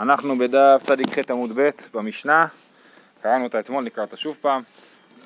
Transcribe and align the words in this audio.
אנחנו 0.00 0.38
בדף 0.38 0.82
צ"ח 0.84 1.30
עמוד 1.30 1.50
ב' 1.54 1.70
במשנה, 1.94 2.46
קראנו 3.22 3.44
אותה 3.44 3.60
אתמול, 3.60 3.84
נקרא 3.84 4.04
אותה 4.04 4.16
שוב 4.16 4.38
פעם. 4.40 4.62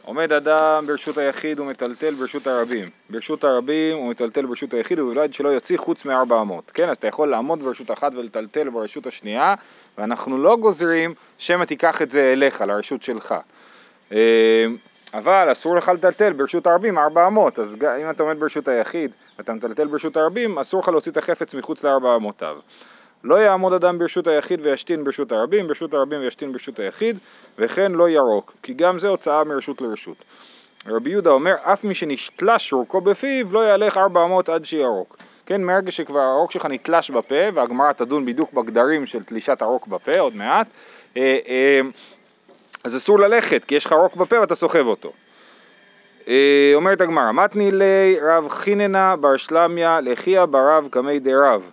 עומד 0.05 0.33
אדם 0.33 0.87
ברשות 0.87 1.19
היחיד 1.19 1.61
ומטלטל 1.61 2.15
ברשות 2.15 2.47
הרבים. 2.47 2.89
ברשות 3.11 3.45
הרבים 3.45 3.99
ומטלטל 3.99 4.47
ברשות 4.47 4.75
היחיד 4.75 4.99
ובלבד 4.99 5.35
שלא 5.35 5.49
יוציא 5.49 5.79
חוץ 5.79 6.05
מארבע 6.05 6.41
אמות. 6.41 6.71
כן, 6.75 6.89
אז 6.89 6.97
אתה 6.97 7.07
יכול 7.07 7.29
לעמוד 7.29 7.63
ברשות 7.63 7.91
אחת 7.91 8.15
ולטלטל 8.15 8.69
ברשות 8.69 9.07
השנייה, 9.07 9.55
ואנחנו 9.99 10.39
לא 10.39 10.57
גוזרים 10.57 11.15
שמא 11.39 11.65
תיקח 11.65 12.03
את 12.03 12.11
זה 12.11 12.33
אליך, 12.33 12.61
לרשות 12.61 13.03
שלך. 13.03 13.35
אה, 14.13 14.67
אבל 15.15 15.53
אסור 15.53 15.77
לך 15.77 15.89
לטלטל 15.89 16.33
ברשות 16.33 16.67
הרבים 16.67 16.99
ארבע 16.99 17.27
אמות, 17.27 17.59
אז 17.59 17.77
אם 18.03 18.11
אתה 18.11 18.23
עומד 18.23 18.41
ברשות 18.41 18.69
היחיד 18.69 19.11
ואתה 19.39 19.53
מטלטל 19.55 19.87
ברשות 19.87 20.17
הרבים, 20.17 20.59
אסור 20.59 20.81
לך 20.81 20.89
להוציא 20.89 21.13
את 21.13 21.17
החפץ 21.17 21.55
מחוץ 21.55 21.85
לארבע 21.85 22.17
אמותיו. 22.17 22.57
לא 23.25 23.35
יעמוד 23.35 23.73
אדם 23.73 23.99
ברשות 23.99 24.27
היחיד 24.27 24.61
וישתין 24.63 25.05
ברשות 25.05 25.33
הרבים, 25.33 25.69
ברשות 25.69 25.95
הרבים 25.95 26.21
וישתין 26.21 26.53
ברשות 26.53 26.79
היחיד, 26.79 27.19
וכן 27.59 27.93
לא 27.93 28.09
ירוק, 28.09 28.53
כי 28.63 28.75
גם 28.75 28.99
זה 28.99 29.09
הוצאה 29.09 29.45
מרשות 29.45 29.81
לרשות. 29.81 30.17
רבי 30.87 31.11
יהודה 31.11 31.31
אומר, 31.31 31.55
אף 31.63 31.85
מי 31.85 31.95
שנשתלש 31.95 32.73
רוקו 32.73 33.01
בפיו, 33.01 33.53
לא 33.53 33.59
יהלך 33.59 33.97
ארבע 33.97 34.25
אמות 34.25 34.49
עד 34.49 34.65
שירוק. 34.65 35.17
כן, 35.47 35.63
מהרגע 35.63 35.91
שכבר 35.91 36.21
הרוק 36.21 36.53
שלך 36.53 36.67
נתלש 36.67 37.11
בפה, 37.11 37.35
והגמרא 37.55 37.93
תדון 37.93 38.27
בדיוק 38.27 38.53
בגדרים 38.53 39.07
של 39.07 39.23
תלישת 39.23 39.63
הרוק 39.63 39.87
בפה 39.87 40.19
עוד 40.19 40.37
מעט, 40.37 40.67
אה, 41.17 41.39
אה, 41.49 41.81
אז 42.85 42.97
אסור 42.97 43.19
ללכת, 43.19 43.65
כי 43.65 43.75
יש 43.75 43.87
לך 43.87 43.93
רוק 43.93 44.17
בפה 44.17 44.41
ואתה 44.41 44.55
סוחב 44.55 44.87
אותו. 44.87 45.13
אה, 46.29 46.73
אומרת 46.75 47.01
הגמרא, 47.01 47.33
מתני 47.33 47.71
לי 47.71 48.17
רב 48.23 48.49
חיננה 48.49 49.17
בר 49.17 49.37
שלמיה 49.37 50.01
לחיה 50.01 50.47
ברב 50.47 50.89
קמי 50.91 51.19
דרב. 51.19 51.71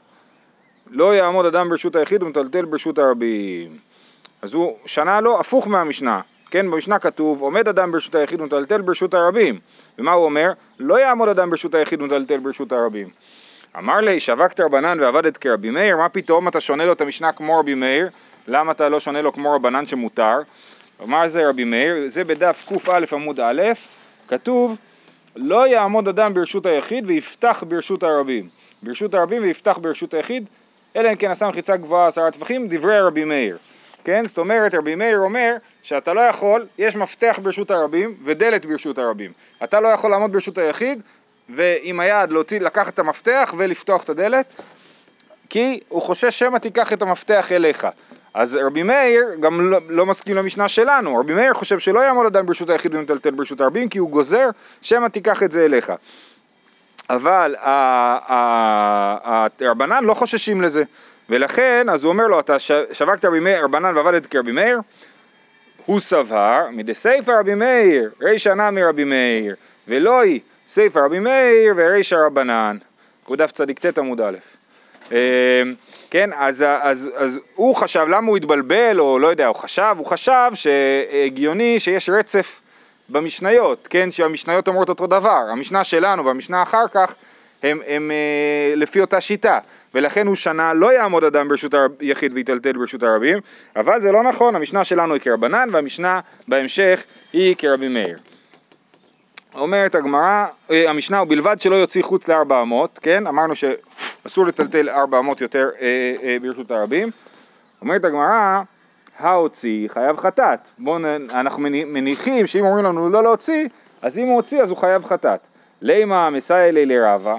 לא 0.91 1.15
יעמוד 1.15 1.45
אדם 1.45 1.69
ברשות 1.69 1.95
היחיד 1.95 2.23
ומטלטל 2.23 2.65
ברשות 2.65 2.99
הרבים. 2.99 3.77
אז 4.41 4.53
הוא 4.53 4.77
שנה 4.85 5.21
לו 5.21 5.39
הפוך 5.39 5.67
מהמשנה, 5.67 6.21
כן, 6.51 6.71
במשנה 6.71 6.99
כתוב 6.99 7.41
עומד 7.41 7.67
אדם 7.67 7.91
ברשות 7.91 8.15
היחיד 8.15 8.41
ומטלטל 8.41 8.81
ברשות 8.81 9.13
הרבים. 9.13 9.59
ומה 9.99 10.11
הוא 10.11 10.25
אומר? 10.25 10.51
לא 10.79 10.99
יעמוד 10.99 11.29
אדם 11.29 11.49
ברשות 11.49 11.75
היחיד 11.75 12.01
ומטלטל 12.01 12.37
ברשות 12.37 12.71
הרבים. 12.71 13.07
אמר 13.77 13.97
לי, 13.97 14.19
שווקת 14.19 14.59
רבנן 14.59 14.99
ועבדת 14.99 15.37
כרבי 15.37 15.69
מאיר, 15.69 15.97
מה 15.97 16.09
פתאום 16.09 16.47
אתה 16.47 16.61
שונה 16.61 16.85
לו 16.85 16.91
את 16.93 17.01
המשנה 17.01 17.31
כמו 17.31 17.59
רבי 17.59 17.75
מאיר? 17.75 18.09
למה 18.47 18.71
אתה 18.71 18.89
לא 18.89 18.99
שונה 18.99 19.21
לו 19.21 19.33
כמו 19.33 19.55
רבנן 19.55 19.85
שמותר? 19.85 20.39
אמר 21.03 21.27
זה 21.27 21.49
רבי 21.49 21.63
מאיר? 21.63 21.95
זה 22.07 22.23
בדף 22.23 22.69
קא 22.85 23.15
עמוד 23.15 23.39
א', 23.39 23.61
כתוב 24.27 24.75
לא 25.35 25.67
יעמוד 25.67 26.07
אדם 26.07 26.33
ברשות 26.33 26.65
היחיד 26.65 27.03
ויפתח 27.07 27.63
ברשות 27.67 28.03
הרבים. 28.03 28.49
ברשות 28.83 29.13
הרבים 29.13 29.43
ויפתח 29.43 29.77
ברשות 29.81 30.13
היחיד, 30.13 30.45
אלא 30.95 31.09
אם 31.09 31.15
כן 31.15 31.31
עשה 31.31 31.47
מחיצה 31.47 31.77
גבוהה 31.77 32.07
עשרה 32.07 32.31
טפחים, 32.31 32.67
דברי 32.67 32.99
רבי 32.99 33.23
מאיר. 33.23 33.57
כן? 34.03 34.27
זאת 34.27 34.37
אומרת, 34.37 34.75
רבי 34.75 34.95
מאיר 34.95 35.19
אומר 35.19 35.55
שאתה 35.83 36.13
לא 36.13 36.21
יכול, 36.21 36.65
יש 36.77 36.95
מפתח 36.95 37.39
ברשות 37.43 37.71
הרבים 37.71 38.15
ודלת 38.25 38.65
ברשות 38.65 38.97
הרבים. 38.97 39.31
אתה 39.63 39.79
לא 39.79 39.87
יכול 39.87 40.11
לעמוד 40.11 40.31
ברשות 40.31 40.57
היחיד 40.57 41.01
ועם 41.49 41.99
היד 41.99 42.31
להוציא, 42.31 42.59
לקחת 42.59 42.93
את 42.93 42.99
המפתח 42.99 43.53
ולפתוח 43.57 44.03
את 44.03 44.09
הדלת, 44.09 44.61
כי 45.49 45.79
הוא 45.89 46.01
חושש 46.01 46.39
שמא 46.39 46.57
תיקח 46.57 46.93
את 46.93 47.01
המפתח 47.01 47.51
אליך. 47.51 47.87
אז 48.33 48.55
רבי 48.55 48.83
מאיר 48.83 49.23
גם 49.39 49.71
לא, 49.71 49.79
לא 49.89 50.05
מסכים 50.05 50.35
למשנה 50.35 50.67
שלנו, 50.67 51.19
רבי 51.19 51.33
מאיר 51.33 51.53
חושב 51.53 51.79
שלא 51.79 51.99
יעמוד 51.99 52.25
אדם 52.25 52.45
ברשות 52.45 52.69
היחיד 52.69 52.95
ומטלטל 52.95 53.31
ברשות 53.31 53.61
הרבים 53.61 53.89
כי 53.89 53.97
הוא 53.97 54.09
גוזר 54.09 54.49
שמא 54.81 55.07
תיקח 55.07 55.43
את 55.43 55.51
זה 55.51 55.65
אליך. 55.65 55.91
אבל 57.15 57.55
הרבנן 59.61 60.03
לא 60.03 60.13
חוששים 60.13 60.61
לזה, 60.61 60.83
ולכן 61.29 61.87
אז 61.91 62.03
הוא 62.03 62.13
אומר 62.13 62.27
לו 62.27 62.39
אתה 62.39 62.59
שווקת 62.91 63.25
רבי 63.25 63.39
מאיר, 63.39 63.63
רבנן 63.63 63.97
ועבדת 63.97 64.25
כרבי 64.25 64.51
מאיר, 64.51 64.79
הוא 65.85 65.99
סבר 65.99 66.67
מדסייפא 66.71 67.31
רבי 67.31 67.55
מאיר, 67.55 68.09
רישא 68.21 68.49
נמי 68.49 68.83
רבי 68.83 69.03
מאיר, 69.03 69.55
ולא 69.87 70.21
היא 70.21 70.39
סייפא 70.67 70.99
רבי 70.99 71.19
מאיר 71.19 71.73
ורישא 71.77 72.15
רבנן, 72.15 72.77
הוא 73.25 73.37
דף 73.37 73.51
צדיק 73.51 73.79
ט 73.79 73.97
עמוד 73.97 74.21
א'. 74.21 74.37
אמ, 75.11 75.15
כן, 76.11 76.29
אז, 76.35 76.65
אז, 76.81 77.09
אז 77.15 77.39
הוא 77.55 77.75
חשב, 77.75 78.05
למה 78.09 78.27
הוא 78.27 78.37
התבלבל, 78.37 78.99
או 78.99 79.19
לא 79.19 79.27
יודע, 79.27 79.47
הוא 79.47 79.55
חשב, 79.55 79.95
הוא 79.97 80.05
חשב 80.05 80.51
שהגיוני 80.53 81.79
שיש 81.79 82.09
רצף 82.09 82.60
במשניות, 83.11 83.87
כן, 83.87 84.11
שהמשניות 84.11 84.67
אומרות 84.67 84.89
אותו 84.89 85.07
דבר, 85.07 85.43
המשנה 85.51 85.83
שלנו 85.83 86.25
והמשנה 86.25 86.63
אחר 86.63 86.87
כך 86.87 87.13
הם, 87.63 87.81
הם 87.87 88.11
אה, 88.11 88.75
לפי 88.75 89.01
אותה 89.01 89.21
שיטה, 89.21 89.59
ולכן 89.93 90.27
הוא 90.27 90.35
שנה 90.35 90.73
לא 90.73 90.93
יעמוד 90.93 91.23
אדם 91.23 91.47
ברשות 91.47 91.73
היחיד 91.99 92.31
ויטלטל 92.35 92.71
ברשות 92.71 93.03
הרבים, 93.03 93.39
אבל 93.75 94.01
זה 94.01 94.11
לא 94.11 94.23
נכון, 94.23 94.55
המשנה 94.55 94.83
שלנו 94.83 95.13
היא 95.13 95.21
כרבנן 95.21 95.69
והמשנה 95.71 96.19
בהמשך 96.47 97.03
היא 97.33 97.55
כרבי 97.57 97.87
מאיר. 97.87 98.17
אומרת 99.55 99.95
הגמרא, 99.95 100.45
אה, 100.71 100.89
המשנה, 100.89 101.21
ובלבד 101.21 101.61
שלא 101.61 101.75
יוציא 101.75 102.03
חוץ 102.03 102.27
לארבע 102.27 102.61
אמות, 102.61 102.99
כן, 103.01 103.27
אמרנו 103.27 103.53
שאסור 103.55 104.45
לטלטל 104.45 104.89
ארבע 104.89 105.19
אמות 105.19 105.41
יותר 105.41 105.69
אה, 105.81 106.15
אה, 106.23 106.37
ברשות 106.41 106.71
הרבים. 106.71 107.09
אומרת 107.81 108.05
הגמרא, 108.05 108.61
ההוציא 109.19 109.89
חייב 109.89 110.17
חטאת. 110.17 110.59
בואו, 110.79 110.97
אנחנו 111.29 111.63
מניחים 111.87 112.47
שאם 112.47 112.65
אומרים 112.65 112.85
לנו 112.85 113.09
לא 113.09 113.23
להוציא, 113.23 113.67
אז 114.01 114.17
אם 114.17 114.25
הוא 114.25 114.35
הוציא 114.35 114.63
אז 114.63 114.69
הוא 114.69 114.77
חייב 114.77 115.05
חטאת. 115.05 115.39
לימה 115.81 116.29
מסייע 116.29 116.71
לי 116.71 116.85
לרבה, 116.85 117.35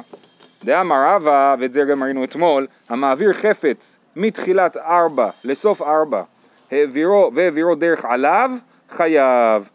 דאמר 0.64 0.96
רבה, 1.08 1.54
ואת 1.58 1.72
זה 1.72 1.82
גם 1.82 2.02
ראינו 2.02 2.24
אתמול, 2.24 2.66
המעביר 2.88 3.32
חפץ 3.32 3.98
מתחילת 4.16 4.76
ארבע 4.76 5.30
לסוף 5.44 5.82
ארבע, 5.82 6.22
העבירו 6.70 7.30
והעבירו 7.34 7.74
דרך 7.74 8.04
עליו, 8.04 8.50
חייב. 8.90 9.68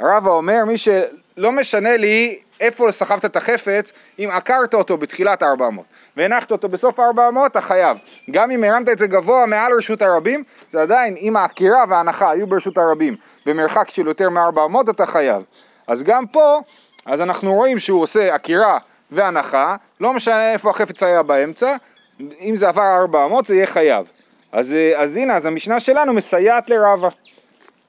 רבה 0.00 0.30
אומר, 0.30 0.64
מי 0.66 0.78
שלא 0.78 1.52
משנה 1.52 1.96
לי 1.96 2.38
איפה 2.60 2.92
סחבת 2.92 3.24
את 3.24 3.36
החפץ, 3.36 3.92
אם 4.18 4.28
עקרת 4.32 4.74
אותו 4.74 4.96
בתחילת 4.96 5.42
400 5.42 5.84
והנחת 6.16 6.52
אותו 6.52 6.68
בסוף 6.68 7.00
400, 7.00 7.50
אתה 7.50 7.60
חייב. 7.60 7.96
גם 8.30 8.50
אם 8.50 8.64
הרמת 8.64 8.88
את 8.88 8.98
זה 8.98 9.06
גבוה 9.06 9.46
מעל 9.46 9.72
רשות 9.72 10.02
הרבים, 10.02 10.44
זה 10.70 10.82
עדיין, 10.82 11.16
אם 11.16 11.36
העקירה 11.36 11.84
וההנחה 11.88 12.30
היו 12.30 12.46
ברשות 12.46 12.78
הרבים 12.78 13.16
במרחק 13.46 13.90
של 13.90 14.06
יותר 14.06 14.30
מ-400, 14.30 14.90
אתה 14.90 15.06
חייב. 15.06 15.42
אז 15.86 16.02
גם 16.02 16.26
פה, 16.26 16.60
אז 17.06 17.20
אנחנו 17.20 17.54
רואים 17.54 17.78
שהוא 17.78 18.02
עושה 18.02 18.34
עקירה 18.34 18.78
והנחה, 19.10 19.76
לא 20.00 20.12
משנה 20.12 20.52
איפה 20.52 20.70
החפץ 20.70 21.02
היה 21.02 21.22
באמצע, 21.22 21.76
אם 22.20 22.56
זה 22.56 22.68
עבר 22.68 22.96
400 23.00 23.46
זה 23.46 23.54
יהיה 23.54 23.66
חייב. 23.66 24.06
אז, 24.52 24.74
אז 24.96 25.16
הנה, 25.16 25.36
אז 25.36 25.46
המשנה 25.46 25.80
שלנו 25.80 26.12
מסייעת 26.12 26.70
לרבה. 26.70 27.08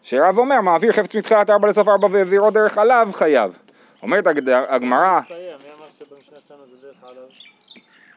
שרב 0.03 0.37
אומר, 0.37 0.61
מעביר 0.61 0.91
חפץ 0.91 1.15
מתחילת 1.15 1.49
4 1.49 1.69
לסוף 1.69 1.87
4 1.87 2.07
והעבירו 2.11 2.51
דרך 2.51 2.77
עליו, 2.77 3.09
חייב. 3.13 3.51
אומרת 4.01 4.27
הגמרא... 4.69 5.19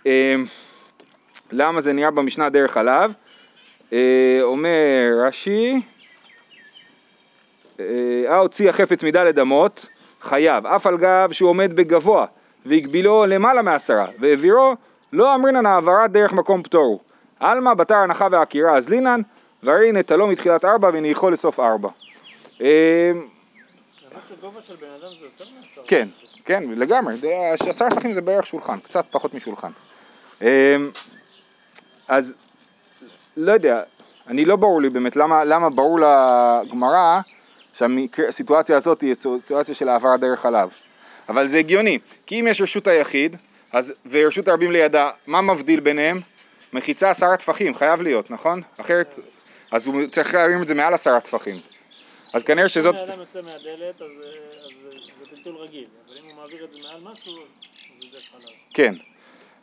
אמ, 0.07 0.45
למה 1.53 1.81
זה 1.81 1.93
נראה 1.93 2.11
במשנה 2.11 2.49
דרך 2.49 2.77
עליו? 2.77 3.11
אה, 3.93 4.39
אומר 4.43 5.27
רש"י, 5.27 5.81
אה 7.81 8.39
הוציא 8.39 8.71
החפץ 8.71 9.03
מדלת 9.03 9.39
אמות, 9.39 9.87
חייב, 10.23 10.67
אף 10.67 10.87
על 10.87 10.97
גב 10.97 11.33
שהוא 11.33 11.51
עומד 11.51 11.77
בגבוה 11.77 12.27
והגבילו 12.67 13.27
למעלה 13.27 13.63
מעשרה 13.63 14.07
והעבירו, 14.19 14.75
לא 15.13 15.35
אמרינן 15.35 15.67
העברת 15.67 16.13
דרך 16.13 16.33
מקום 16.33 16.63
פטורו. 16.63 17.01
עלמא 17.41 17.75
בתר 17.75 17.95
הנחה 17.95 18.29
ועקירה 18.31 18.77
אז 18.77 18.89
לינן, 18.89 19.21
והרי 19.67 19.93
נטלו 19.93 20.27
מתחילת 20.27 20.65
ארבע 20.65 20.91
וניחו 20.93 21.31
לסוף 21.31 21.61
ארבע. 21.61 21.89
אמ, 22.61 22.67
כן, 25.87 26.09
כן, 26.45 26.65
לגמרי, 26.77 27.15
עשרה 27.69 27.91
טפחים 27.91 28.15
זה 28.15 28.21
בערך 28.21 28.47
שולחן, 28.47 28.79
קצת 28.81 29.05
פחות 29.11 29.35
משולחן. 29.35 29.71
אמ, 30.43 30.47
אז 32.09 32.35
לא 33.37 33.53
יודע, 33.53 33.83
אני 34.27 34.45
לא 34.45 34.57
ברור 34.57 34.83
לי 34.83 34.89
באמת 34.89 35.17
למה, 35.17 35.45
למה 35.45 35.71
ברור 35.71 35.99
לגמרא 36.01 37.21
שהסיטואציה 37.73 38.77
הזאת 38.77 39.01
היא 39.01 39.15
סיטואציה 39.15 39.75
של 39.75 39.89
העברה 39.89 40.17
דרך 40.17 40.47
עליו. 40.47 40.69
אבל 41.29 41.49
זה 41.49 41.59
הגיוני, 41.59 41.99
כי 42.27 42.41
אם 42.41 42.47
יש 42.47 42.61
רשות 42.61 42.87
היחיד 42.87 43.37
אז, 43.73 43.95
ורשות 44.11 44.49
הרבים 44.49 44.71
לידה, 44.71 45.11
מה 45.27 45.41
מבדיל 45.41 45.81
ביניהם? 45.81 46.21
מחיצה 46.73 47.11
עשרה 47.11 47.37
טפחים, 47.37 47.75
חייב 47.75 48.03
להיות, 48.03 48.31
נכון? 48.31 48.63
אחרת, 48.81 49.19
אז 49.71 49.87
הוא 49.87 50.07
צריך 50.13 50.35
להרים 50.35 50.63
את 50.63 50.69
זה 50.69 50.75
מעל 50.75 50.95
עשרה 50.95 51.21
טפחים. 51.21 51.57
אז 52.33 52.43
כנראה 52.43 52.69
שזאת... 52.69 52.95
אם 52.95 53.01
האדם 53.01 53.21
יוצא 53.21 53.41
מהדלת 53.43 54.03
אז, 54.03 54.11
אז 54.65 54.71
זה 55.21 55.37
טלטול 55.37 55.57
רגיל, 55.57 55.85
אבל 56.09 56.19
אם 56.19 56.25
הוא 56.25 56.43
מעביר 56.43 56.65
את 56.65 56.73
זה 56.73 56.79
מעל 56.83 57.13
משהו 57.13 57.33
אז 57.33 58.01
זה 58.01 58.07
דרך 58.13 58.23
חלב. 58.33 58.55
כן. 58.75 58.95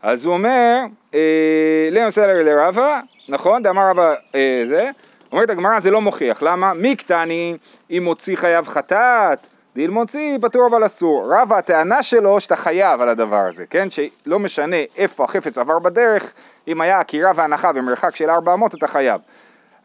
אז 0.01 0.25
הוא 0.25 0.33
אומר, 0.33 0.79
אה, 1.13 1.89
למסלר 1.91 2.44
לרבה, 2.44 3.01
נכון, 3.29 3.63
דאמר 3.63 3.89
רבה 3.89 4.15
אה, 4.35 4.63
זה, 4.67 4.89
אומרת 5.31 5.50
הגמרא 5.50 5.79
זה 5.79 5.91
לא 5.91 6.01
מוכיח, 6.01 6.44
למה? 6.44 6.73
מי 6.73 6.95
קטני 6.95 7.57
אם 7.91 8.03
מוציא 8.03 8.35
חייב 8.35 8.67
חטאת, 8.67 9.47
ואם 9.75 9.91
מוציא 9.91 10.38
פטור 10.41 10.67
אבל 10.71 10.85
אסור. 10.85 11.33
רבה 11.33 11.57
הטענה 11.57 12.03
שלו 12.03 12.39
שאתה 12.39 12.55
חייב 12.55 13.01
על 13.01 13.09
הדבר 13.09 13.45
הזה, 13.45 13.65
כן? 13.65 13.88
שלא 13.89 14.39
משנה 14.39 14.77
איפה 14.97 15.23
החפץ 15.23 15.57
עבר 15.57 15.79
בדרך, 15.79 16.33
אם 16.67 16.81
היה 16.81 17.00
עקירה 17.00 17.31
והנחה 17.35 17.73
במרחק 17.73 18.15
של 18.15 18.29
400 18.29 18.75
אתה 18.75 18.88
חייב. 18.88 19.21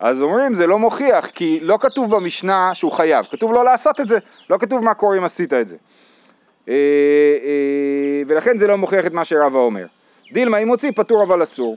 אז 0.00 0.22
אומרים 0.22 0.54
זה 0.54 0.66
לא 0.66 0.78
מוכיח, 0.78 1.26
כי 1.26 1.58
לא 1.62 1.78
כתוב 1.80 2.16
במשנה 2.16 2.74
שהוא 2.74 2.92
חייב, 2.92 3.26
כתוב 3.30 3.52
לא 3.52 3.64
לעשות 3.64 4.00
את 4.00 4.08
זה, 4.08 4.18
לא 4.50 4.58
כתוב 4.58 4.84
מה 4.84 4.94
קורה 4.94 5.18
אם 5.18 5.24
עשית 5.24 5.52
את 5.52 5.68
זה. 5.68 5.76
אה, 6.68 6.74
אה, 6.74 8.22
ולכן 8.26 8.58
זה 8.58 8.66
לא 8.66 8.76
מוכיח 8.76 9.06
את 9.06 9.12
מה 9.12 9.24
שרבא 9.24 9.58
אומר. 9.58 9.86
דילמה 10.32 10.58
אם 10.58 10.68
הוציא 10.68 10.90
פטור 10.94 11.22
אבל 11.22 11.42
אסור. 11.42 11.76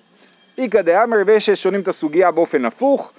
איכא 0.57 0.81
דאמר 0.81 1.17
ויש 1.25 1.45
ששונים 1.45 1.81
את 1.81 1.87
הסוגיה 1.87 2.31
באופן 2.31 2.65
הפוך, 2.65 3.11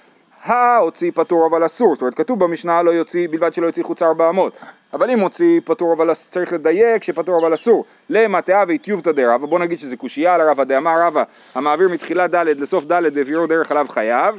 ההוציא 0.43 1.11
פטור 1.15 1.47
אבל 1.47 1.65
אסור, 1.65 1.93
זאת 1.93 2.01
אומרת 2.01 2.13
כתוב 2.13 2.39
במשנה 2.39 2.83
לא 2.83 2.91
יוציא, 2.91 3.27
בלבד 3.27 3.53
שלא 3.53 3.65
יוציא 3.65 3.83
חוצה 3.83 4.05
ארבע 4.05 4.29
אמות, 4.29 4.53
אבל 4.93 5.09
אם 5.09 5.19
הוציא 5.19 5.59
פטור 5.65 5.93
אבל 5.93 6.11
אסור, 6.11 6.31
צריך 6.31 6.53
לדייק 6.53 7.03
שפטור 7.03 7.39
אבל 7.39 7.53
אסור, 7.53 7.85
למה 8.09 8.41
תאה 8.41 8.63
ואיטיובתא 8.67 9.11
דרבא, 9.11 9.45
בוא 9.45 9.59
נגיד 9.59 9.79
שזה 9.79 9.97
קושייה 9.97 10.35
על 10.35 10.41
הרבא 10.41 10.63
דאמר 10.63 11.01
רבא, 11.01 11.23
המעביר 11.55 11.89
מתחילת 11.89 12.31
ד' 12.31 12.35
לסוף 12.35 12.85
ד' 12.85 12.91
והעבירו 12.91 13.47
דרך 13.47 13.71
עליו 13.71 13.85
חייב, 13.89 14.35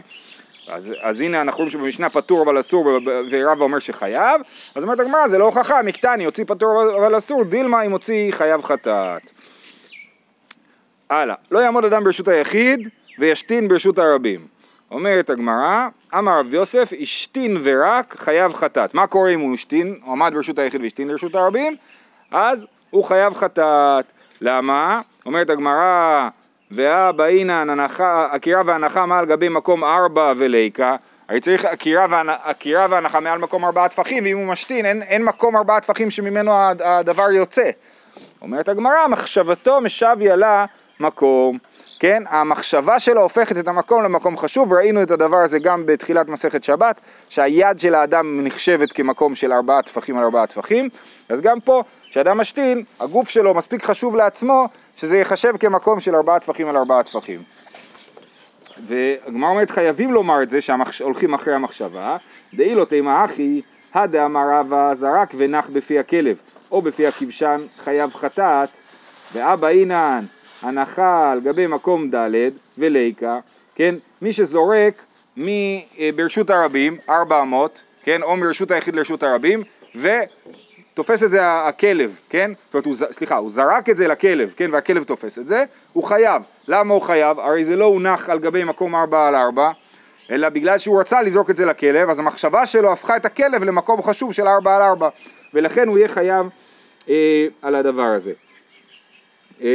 אז, 0.69 0.95
אז 1.01 1.21
הנה 1.21 1.41
אנחנו 1.41 1.59
רואים 1.59 1.71
שבמשנה 1.71 2.11
פטור 2.11 2.43
אבל 2.43 2.61
אסור 2.61 2.87
ורבא 3.31 3.65
אומר 3.65 3.79
שחייב, 3.79 4.41
אז 4.75 4.83
אומרת 4.83 5.01
הגמרא 5.01 5.29
זה 5.29 5.39
לא 5.39 5.45
הוכחה, 5.45 5.83
מקטני 5.83 6.25
הוציא 6.25 6.45
פטור 6.45 6.83
אבל 6.97 7.19
אסור, 7.19 7.45
דילמה 7.45 7.83
אם 7.83 7.93
הוציא 7.93 8.33
חייב 8.33 8.63
חטאת. 8.63 9.31
הלאה, 11.11 11.35
לא 11.51 11.59
יעמוד 11.59 11.85
אדם 11.85 12.05
ברשות 12.05 12.29
היחיד 12.29 12.89
וישתין 13.19 13.69
ברשות 13.69 13.99
הרבים. 13.99 14.47
אומרת 14.91 15.31
הגמרא, 15.31 15.89
אמר 16.19 16.39
רב 16.39 16.55
יוסף, 16.55 16.93
השתין 17.01 17.57
ורק 17.63 18.17
חייב 18.19 18.53
חטאת. 18.53 18.95
מה 18.95 19.07
קורה 19.07 19.31
אם 19.31 19.41
הוא 19.41 19.55
השתין, 19.55 19.99
הוא 20.05 20.13
עמד 20.13 20.33
ברשות 20.35 20.59
היחיד 20.59 20.81
והשתין 20.81 21.09
ברשות 21.09 21.35
הרבים? 21.35 21.77
אז 22.31 22.67
הוא 22.91 23.05
חייב 23.05 23.35
חטאת. 23.35 24.05
למה? 24.41 25.01
אומרת 25.27 25.51
הגמרא, 25.51 26.29
והא 26.75 27.13
באינן 27.13 27.71
הנחה, 27.71 28.29
עקירה 28.31 28.63
והנחה 28.67 29.07
מעל 29.07 29.27
גבי 29.27 29.49
מקום 29.49 29.85
ארבע 29.85 30.33
וליקה, 30.37 30.97
הרי 31.29 31.41
צריך 31.41 31.65
עקירה 32.45 32.87
והנחה 32.91 33.21
מעל 33.21 33.39
מקום 33.39 33.65
ארבעה 33.65 33.89
טפחים, 33.89 34.25
ואם 34.25 34.37
הוא 34.37 34.47
משתין 34.47 34.87
אין, 34.87 35.03
אין 35.03 35.25
מקום 35.25 35.57
ארבעה 35.57 35.81
טפחים 35.81 36.11
שממנו 36.11 36.53
הדבר 36.85 37.31
יוצא. 37.31 37.71
אומרת 38.43 38.69
הגמרא, 38.69 39.07
מחשבתו 39.09 39.81
משוויה 39.81 40.37
לה 40.37 40.65
מקום. 41.01 41.59
כן, 42.01 42.23
המחשבה 42.29 43.01
שלו 43.01 43.23
הופכת 43.23 43.59
את 43.59 43.69
המקום 43.69 44.03
למקום 44.03 44.37
חשוב, 44.37 44.73
ראינו 44.73 45.03
את 45.03 45.11
הדבר 45.11 45.37
הזה 45.37 45.59
גם 45.59 45.87
בתחילת 45.87 46.29
מסכת 46.29 46.65
שבת, 46.65 47.01
שהיד 47.29 47.81
של 47.81 47.95
האדם 47.95 48.41
נחשבת 48.45 48.93
כמקום 48.93 49.35
של 49.35 49.53
ארבעה 49.53 49.83
טפחים 49.83 50.19
על 50.19 50.25
ארבעה 50.25 50.47
טפחים, 50.47 50.89
אז 51.29 51.41
גם 51.41 51.61
פה, 51.61 51.83
כשאדם 52.11 52.39
משתין, 52.39 52.83
הגוף 53.01 53.29
שלו 53.29 53.55
מספיק 53.55 53.85
חשוב 53.85 54.17
לעצמו, 54.17 54.69
שזה 55.05 55.19
ייחשב 55.19 55.55
כמקום 55.61 56.01
של 56.01 56.17
ארבעה 56.17 56.41
טפחים 56.41 56.69
על 56.69 56.77
ארבעה 56.77 57.03
טפחים. 57.03 57.43
והגמרא 58.87 59.51
אומרת 59.51 59.71
חייבים 59.71 60.13
לומר 60.13 60.43
את 60.43 60.51
זה 60.51 60.59
שהולכים 60.91 61.35
אחרי 61.35 61.55
המחשבה, 61.55 62.17
דאי 62.55 62.75
לא 62.75 62.85
תימא 62.85 63.25
אחי, 63.25 63.61
הדאמר 63.95 64.51
רבא 64.51 64.95
זרק 64.95 65.35
ונח 65.37 65.67
בפי 65.73 65.99
הכלב, 65.99 66.37
או 66.71 66.83
בפי 66.83 67.07
הכבשן 67.07 67.61
חייב 67.85 68.15
חטאת, 68.15 68.69
ואבא 69.33 69.69
אינן 69.69 70.21
הנחה 70.63 71.33
על 71.33 71.41
גבי 71.41 71.67
מקום 71.67 72.11
ד' 72.15 72.51
וליקה, 72.79 73.39
כן, 73.75 73.95
מי 74.23 74.33
שזורק 74.33 75.03
מברשות 75.37 76.51
הרבים, 76.51 76.97
ארבע 77.09 77.43
אמות, 77.43 77.83
כן, 78.03 78.23
או 78.23 78.37
מרשות 78.37 78.71
היחיד 78.71 78.95
לרשות 78.95 79.23
הרבים, 79.23 79.63
ותופס 80.95 81.23
את 81.23 81.31
זה 81.31 81.39
הכלב, 81.43 82.19
כן, 82.29 82.51
זאת 82.67 82.75
אומרת, 82.75 82.87
הוא, 82.87 82.95
סליחה, 83.11 83.37
הוא 83.37 83.51
זרק 83.51 83.89
את 83.91 83.97
זה 83.97 84.09
לכלב, 84.09 84.53
כן, 84.57 84.71
והכלב 84.73 85.03
תופס 85.03 85.39
את 85.39 85.49
זה, 85.49 85.65
הוא 85.93 86.05
חייב. 86.05 86.43
למה 86.69 86.95
הוא 86.95 87.03
חייב? 87.03 87.41
הרי 87.41 87.65
זה 87.65 87.77
לא 87.77 87.85
הונח 87.85 88.29
על 88.29 88.39
גבי 88.39 88.65
מקום 88.65 88.95
ארבע 88.95 89.29
על 89.29 89.35
ארבע, 89.35 89.71
אלא 90.31 90.49
בגלל 90.49 90.79
שהוא 90.79 91.01
רצה 91.01 91.23
לזרוק 91.23 91.51
את 91.51 91.57
זה 91.57 91.67
לכלב, 91.67 92.11
אז 92.11 92.19
המחשבה 92.19 92.67
שלו 92.67 92.93
הפכה 92.93 93.17
את 93.17 93.25
הכלב 93.25 93.65
למקום 93.65 94.03
חשוב 94.03 94.33
של 94.33 94.49
ארבע 94.49 94.77
על 94.77 94.83
ארבע, 94.83 95.09
ולכן 95.55 95.89
הוא 95.89 95.99
יהיה 95.99 96.09
חייב 96.09 96.47
אה, 97.09 97.47
על 97.63 97.75
הדבר 97.75 98.03
הזה. 98.03 98.33
אה, 99.63 99.69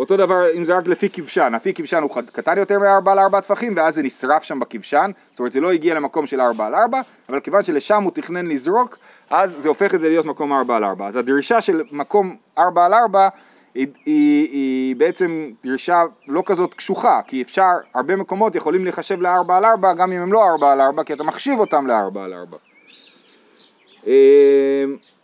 אותו 0.00 0.16
דבר 0.16 0.52
אם 0.54 0.64
זה 0.64 0.76
רק 0.76 0.86
לפי 0.86 1.08
כבשן, 1.10 1.52
לפי 1.54 1.74
כבשן 1.74 2.02
הוא 2.02 2.10
קטן 2.32 2.58
יותר 2.58 2.78
מ-4 2.78 3.10
על 3.10 3.18
4 3.18 3.40
טפחים 3.40 3.74
ואז 3.76 3.94
זה 3.94 4.02
נשרף 4.02 4.42
שם 4.42 4.60
בכבשן, 4.60 5.10
זאת 5.30 5.38
אומרת 5.38 5.52
זה 5.52 5.60
לא 5.60 5.72
הגיע 5.72 5.94
למקום 5.94 6.26
של 6.26 6.40
4 6.40 6.66
על 6.66 6.74
4, 6.74 7.00
אבל 7.28 7.40
כיוון 7.40 7.62
שלשם 7.62 8.02
הוא 8.02 8.12
תכנן 8.14 8.46
לזרוק, 8.46 8.98
אז 9.30 9.50
זה 9.50 9.68
הופך 9.68 9.94
את 9.94 10.00
זה 10.00 10.08
להיות 10.08 10.26
מקום 10.26 10.52
4 10.52 10.76
על 10.76 10.84
4. 10.84 11.06
אז 11.06 11.16
הדרישה 11.16 11.60
של 11.60 11.82
מקום 11.92 12.36
4 12.58 12.86
על 12.86 12.94
4 12.94 13.28
היא, 13.74 13.86
היא, 14.06 14.48
היא 14.52 14.96
בעצם 14.96 15.50
דרישה 15.64 16.02
לא 16.28 16.42
כזאת 16.46 16.74
קשוחה, 16.74 17.20
כי 17.26 17.42
אפשר, 17.42 17.72
הרבה 17.94 18.16
מקומות 18.16 18.54
יכולים 18.54 18.86
לחשב 18.86 19.22
ל-4 19.22 19.52
על 19.52 19.64
4 19.64 19.94
גם 19.94 20.12
אם 20.12 20.20
הם 20.20 20.32
לא 20.32 20.44
4 20.44 20.72
על 20.72 20.80
4, 20.80 21.04
כי 21.04 21.12
אתה 21.12 21.24
מחשיב 21.24 21.60
אותם 21.60 21.86
ל-4 21.86 22.18
על 22.18 22.34
4. 22.34 22.56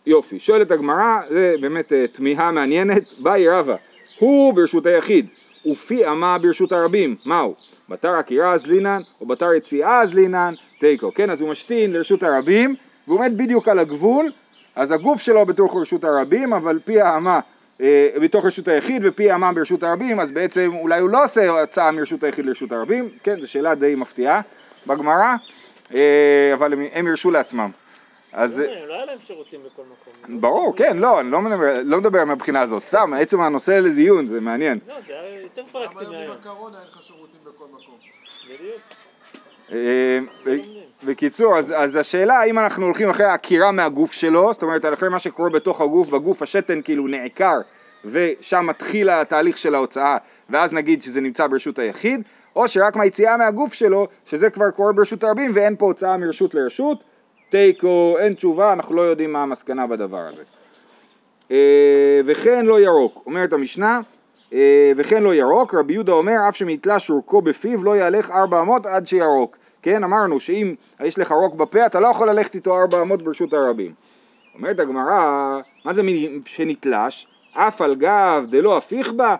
יופי, 0.05 0.39
שואלת 0.39 0.71
הגמרא, 0.71 1.19
זה 1.29 1.55
באמת 1.61 1.93
אה, 1.93 2.07
תמיהה 2.07 2.51
מעניינת, 2.51 3.03
באי 3.19 3.49
רבא, 3.49 3.75
הוא 4.19 4.53
ברשות 4.53 4.85
היחיד, 4.85 5.25
ופי 5.71 6.07
אמה 6.07 6.37
ברשות 6.37 6.71
הרבים, 6.71 7.15
מהו? 7.25 7.55
בתר 7.89 8.13
עקירה 8.15 8.53
אז 8.53 8.67
לינן, 8.67 9.01
או 9.21 9.25
בתר 9.25 9.53
יציאה 9.53 10.01
אז 10.01 10.13
לינן, 10.13 10.53
תיקו, 10.79 11.13
כן? 11.13 11.29
אז 11.29 11.41
הוא 11.41 11.49
משתין 11.49 11.93
לרשות 11.93 12.23
הרבים, 12.23 12.75
והוא 13.07 13.19
עומד 13.19 13.37
בדיוק 13.37 13.67
על 13.67 13.79
הגבול, 13.79 14.31
אז 14.75 14.91
הגוף 14.91 15.21
שלו 15.21 15.45
בתוך 15.45 15.75
רשות 15.81 16.03
הרבים, 16.03 16.53
אבל 16.53 16.79
פי 16.85 17.01
האמה 17.01 17.39
אה, 17.81 18.09
בתוך 18.21 18.45
רשות 18.45 18.67
היחיד 18.67 19.01
ופי 19.05 19.31
האמה 19.31 19.53
ברשות 19.53 19.83
הרבים, 19.83 20.19
אז 20.19 20.31
בעצם 20.31 20.71
אולי 20.73 20.99
הוא 20.99 21.09
לא 21.09 21.23
עושה 21.23 21.61
הצעה 21.63 21.91
מרשות 21.91 22.23
היחיד 22.23 22.45
לרשות 22.45 22.71
הרבים, 22.71 23.09
כן? 23.23 23.39
זו 23.39 23.51
שאלה 23.51 23.75
די 23.75 23.95
מפתיעה 23.95 24.41
בגמרא, 24.87 25.35
אה, 25.95 26.51
אבל 26.53 26.73
הם, 26.73 26.85
הם 26.93 27.07
הרשו 27.07 27.31
לעצמם. 27.31 27.69
אז... 28.33 28.59
לא 28.87 28.93
היה 28.93 29.05
להם 29.05 29.19
שירותים 29.19 29.59
בכל 29.59 29.81
מקום. 29.81 30.41
ברור, 30.41 30.75
כן, 30.77 30.97
לא, 30.97 31.19
אני 31.19 31.31
לא 31.31 31.41
מדבר, 31.41 31.81
לא 31.83 31.97
מדבר 31.97 32.25
מהבחינה 32.25 32.61
הזאת, 32.61 32.83
סתם, 32.83 33.13
עצם 33.13 33.41
הנושא 33.41 33.71
לדיון, 33.71 34.27
זה 34.27 34.41
מעניין. 34.41 34.79
לא, 34.87 34.93
זה 35.07 35.19
היה 35.19 35.41
יותר 35.41 35.63
פרקטי 35.71 36.05
מהיום. 36.05 36.13
למה 36.13 36.35
בקורונה 36.35 36.77
אין 36.77 36.87
לך 36.91 37.01
שירותים 37.01 37.39
בכל 37.43 37.65
מקום? 37.73 37.95
בדיוק. 38.45 38.81
אה, 39.71 40.19
בקיצור, 41.03 41.57
אז, 41.57 41.73
אז 41.77 41.95
השאלה 41.95 42.39
האם 42.39 42.59
אנחנו 42.59 42.85
הולכים 42.85 43.09
אחרי 43.09 43.25
העקירה 43.25 43.71
מהגוף 43.71 44.11
שלו, 44.11 44.53
זאת 44.53 44.63
אומרת 44.63 44.85
אחרי 44.93 45.09
מה 45.09 45.19
שקורה 45.19 45.49
בתוך 45.49 45.81
הגוף, 45.81 46.09
בגוף 46.09 46.41
השתן 46.41 46.81
כאילו 46.81 47.07
נעקר 47.07 47.57
ושם 48.05 48.65
מתחיל 48.69 49.09
התהליך 49.09 49.57
של 49.57 49.75
ההוצאה 49.75 50.17
ואז 50.49 50.73
נגיד 50.73 51.03
שזה 51.03 51.21
נמצא 51.21 51.47
ברשות 51.47 51.79
היחיד, 51.79 52.21
או 52.55 52.67
שרק 52.67 52.95
מהיציאה 52.95 53.37
מהגוף 53.37 53.73
שלו, 53.73 54.07
שזה 54.25 54.49
כבר 54.49 54.71
קורה 54.71 54.93
ברשות 54.93 55.23
הרבים 55.23 55.51
ואין 55.53 55.75
פה 55.75 55.85
הוצאה 55.85 56.17
מרשות 56.17 56.53
לרשות, 56.53 57.03
תיקו, 57.49 58.15
אין 58.19 58.33
תשובה, 58.33 58.73
אנחנו 58.73 58.95
לא 58.95 59.01
יודעים 59.01 59.33
מה 59.33 59.43
המסקנה 59.43 59.87
בדבר 59.87 60.19
הזה. 60.19 60.43
אה, 61.51 62.21
וכן 62.25 62.65
לא 62.65 62.79
ירוק, 62.79 63.23
אומרת 63.25 63.53
המשנה, 63.53 63.99
אה, 64.53 64.91
וכן 64.97 65.23
לא 65.23 65.35
ירוק, 65.35 65.73
רבי 65.73 65.93
יהודה 65.93 66.11
אומר, 66.11 66.35
אף 66.49 66.55
שמתלה 66.55 66.99
שורקו 66.99 67.41
בפיו 67.41 67.83
לא 67.83 67.95
יהלך 67.95 68.31
ארבע 68.31 68.61
אמות 68.61 68.85
עד 68.85 69.07
שירוק. 69.07 69.57
כן, 69.81 70.03
אמרנו 70.03 70.39
שאם 70.39 70.75
יש 70.99 71.19
לך 71.19 71.31
רוק 71.31 71.55
בפה, 71.55 71.85
אתה 71.85 71.99
לא 71.99 72.07
יכול 72.07 72.29
ללכת 72.29 72.55
איתו 72.55 72.81
ארבע 72.81 73.01
אמות 73.01 73.21
ברשות 73.21 73.53
הרבים. 73.53 73.93
אומרת 74.55 74.79
הגמרא, 74.79 75.59
מה 75.85 75.93
זה 75.93 76.01
שנתלש? 76.45 77.27
אף 77.53 77.81
על 77.81 77.95
גב 77.95 78.45
דלא 78.49 78.77
הפיך 78.77 79.11
בה? 79.11 79.35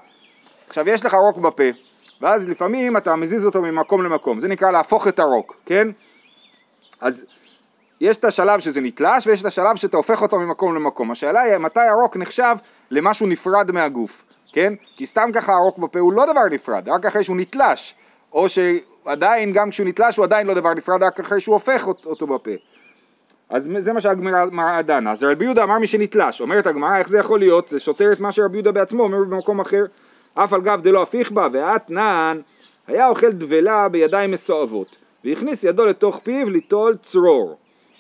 עכשיו 0.68 0.90
יש 0.90 1.06
לך 1.06 1.14
רוק 1.14 1.38
בפה, 1.38 1.64
ואז 2.22 2.50
לפעמים 2.50 2.98
אתה 2.98 3.16
מזיז 3.16 3.46
אותו 3.46 3.62
ממקום 3.62 4.04
למקום, 4.04 4.40
זה 4.40 4.48
נקרא 4.48 4.72
להפוך 4.72 5.08
את 5.08 5.20
הרוק, 5.20 5.58
כן? 5.66 5.88
אז 7.02 7.26
יש 8.02 8.18
את 8.18 8.26
השלב 8.26 8.60
שזה 8.60 8.82
נתלש 8.82 9.28
ויש 9.28 9.42
את 9.42 9.46
השלב 9.46 9.76
שאתה 9.76 9.98
הופך 9.98 10.22
אותו 10.22 10.40
ממקום 10.40 10.76
למקום. 10.76 11.12
השאלה 11.12 11.42
היא 11.42 11.58
מתי 11.58 11.80
הרוק 11.80 12.18
נחשב 12.18 12.56
למשהו 12.92 13.28
נפרד 13.28 13.72
מהגוף, 13.72 14.26
כן? 14.54 14.74
כי 14.98 15.06
סתם 15.06 15.30
ככה 15.34 15.54
הרוק 15.54 15.78
בפה 15.78 16.00
הוא 16.00 16.14
לא 16.14 16.26
דבר 16.32 16.46
נפרד, 16.52 16.90
רק 16.90 17.06
אחרי 17.06 17.24
שהוא 17.24 17.38
נתלש, 17.38 17.96
או 18.34 18.46
שעדיין 18.50 19.54
גם 19.54 19.70
כשהוא 19.70 19.88
נתלש 19.88 20.18
הוא 20.18 20.26
עדיין 20.26 20.48
לא 20.48 20.54
דבר 20.54 20.74
נפרד, 20.74 21.04
רק 21.04 21.20
אחרי 21.20 21.42
שהוא 21.42 21.54
הופך 21.54 21.88
אותו 22.06 22.28
בפה. 22.28 22.52
אז 23.50 23.70
זה 23.80 23.94
מה 23.94 24.02
שהגמרא 24.02 24.82
דנה. 24.82 25.12
אז 25.12 25.24
רבי 25.24 25.46
יהודה 25.46 25.64
אמר 25.64 25.80
מי 25.80 25.88
שנתלש, 25.88 26.42
אומרת 26.42 26.68
הגמרא 26.68 26.98
איך 26.98 27.08
זה 27.08 27.20
יכול 27.20 27.40
להיות, 27.40 27.68
זה 27.68 27.80
שוטר 27.80 28.12
את 28.12 28.20
מה 28.20 28.32
שרבי 28.32 28.58
יהודה 28.58 28.72
בעצמו 28.72 29.04
אומר 29.04 29.18
במקום 29.30 29.60
אחר, 29.60 29.86
אף 30.34 30.54
על 30.54 30.62
גב 30.62 30.82
דלא 30.82 31.02
הפיך 31.02 31.32
בה 31.32 31.48
ואתנן 31.52 32.40
היה 32.88 33.08
אוכל 33.08 33.32
דבלה 33.32 33.90
בידיים 33.90 34.32
מסואבות 34.32 34.96
והכניס 35.26 35.64
ידו 35.64 35.86
לתוך 35.86 36.20
פיו 36.24 36.50
ליטול 36.50 36.98
צרור 37.04 37.58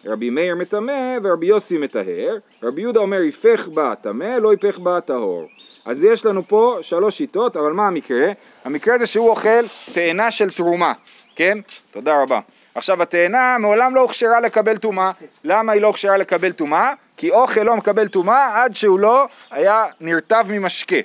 רבי 0.08 0.30
מאיר 0.30 0.56
מטמא 0.56 1.18
ורבי 1.24 1.46
יוסי 1.46 1.78
מטהר, 1.78 2.38
רבי 2.64 2.82
יהודה 2.82 3.00
אומר 3.00 3.22
יפך 3.22 3.68
בה 3.74 3.94
טמא, 4.02 4.38
לא 4.42 4.54
יפך 4.54 4.78
בה 4.78 5.02
טהור. 5.02 5.48
אז 5.86 6.04
יש 6.04 6.26
לנו 6.26 6.44
פה 6.44 6.78
שלוש 6.82 7.18
שיטות, 7.18 7.58
אבל 7.58 7.72
מה 7.72 7.88
המקרה? 7.88 8.32
המקרה 8.66 8.98
זה 8.98 9.06
שהוא 9.06 9.30
אוכל 9.30 9.64
תאנה 9.94 10.32
של 10.32 10.50
תרומה, 10.50 10.94
כן? 11.36 11.58
תודה 11.92 12.22
רבה. 12.22 12.40
עכשיו 12.76 13.02
התאנה 13.02 13.58
מעולם 13.60 13.96
לא 13.96 14.02
הוכשרה 14.02 14.40
לקבל 14.40 14.78
טומאה, 14.78 15.12
למה 15.44 15.72
היא 15.72 15.82
לא 15.82 15.88
הוכשרה 15.88 16.18
לקבל 16.18 16.52
טומאה? 16.52 16.94
כי 17.18 17.32
אוכל 17.32 17.62
לא 17.62 17.76
מקבל 17.76 18.08
טומאה 18.08 18.64
עד 18.64 18.76
שהוא 18.76 19.00
לא 19.00 19.28
היה 19.52 19.86
נרטב 20.02 20.46
ממשקה, 20.50 20.96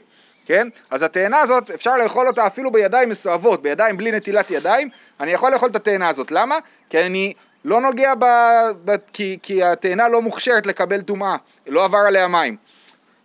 כן? 0.47 0.69
אז 0.91 1.03
התאנה 1.03 1.41
הזאת, 1.41 1.71
אפשר 1.71 1.97
לאכול 1.97 2.27
אותה 2.27 2.47
אפילו 2.47 2.71
בידיים 2.73 3.09
מסואבות, 3.09 3.63
בידיים 3.63 3.97
בלי 3.97 4.13
נטילת 4.13 4.51
ידיים, 4.51 4.89
אני 5.21 5.33
יכול 5.33 5.53
לאכול 5.53 5.69
את 5.69 5.77
התאנה 5.77 6.09
הזאת. 6.09 6.31
למה? 6.31 6.59
כי 6.91 6.99
אני 6.99 7.35
לא 7.65 7.81
נוגע 7.81 8.15
ב... 8.15 8.25
ב 8.85 8.97
כי, 9.13 9.39
כי 9.43 9.65
התאנה 9.65 10.09
לא 10.09 10.23
מוכשרת 10.23 10.67
לקבל 10.67 11.03
טומאה, 11.03 11.37
לא 11.67 11.85
עבר 11.85 11.99
עליה 11.99 12.29
מים. 12.29 12.57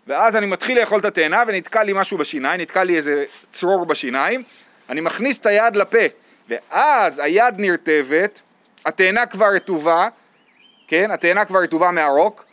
ואז 0.07 0.35
אני 0.35 0.45
מתחיל 0.45 0.79
לאכול 0.79 0.99
את 0.99 1.05
התאנה 1.05 1.43
ונתקע 1.47 1.83
לי 1.83 1.93
משהו 1.95 2.17
בשיניים, 2.17 2.61
נתקע 2.61 2.83
לי 2.83 2.95
איזה 2.95 3.25
צרור 3.51 3.85
בשיניים, 3.85 4.43
אני 4.89 5.01
מכניס 5.01 5.39
את 5.39 5.45
היד 5.45 5.75
לפה, 5.75 6.05
ואז 6.49 7.19
היד 7.19 7.53
נרטבת, 7.57 8.41
התאנה 8.85 9.25
כבר 9.25 9.47
רטובה, 9.55 10.09
כן? 10.87 11.11
התאנה 11.11 11.45
כבר 11.45 11.59
רטובה 11.59 11.91
מהרוק, 11.91 12.45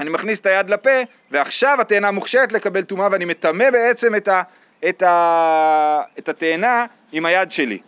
אני 0.00 0.10
מכניס 0.10 0.40
את 0.40 0.46
היד 0.46 0.70
לפה, 0.70 1.00
ועכשיו 1.30 1.80
התאנה 1.80 2.10
מוכשרת 2.10 2.52
לקבל 2.52 2.82
טומאה 2.82 3.08
ואני 3.10 3.24
מטמא 3.24 3.70
בעצם 3.70 4.14
את, 4.14 4.28
ה, 4.28 4.42
את, 4.88 5.02
ה, 5.02 6.00
את 6.18 6.28
התאנה 6.28 6.84
עם 7.12 7.26
היד 7.26 7.50
שלי. 7.50 7.78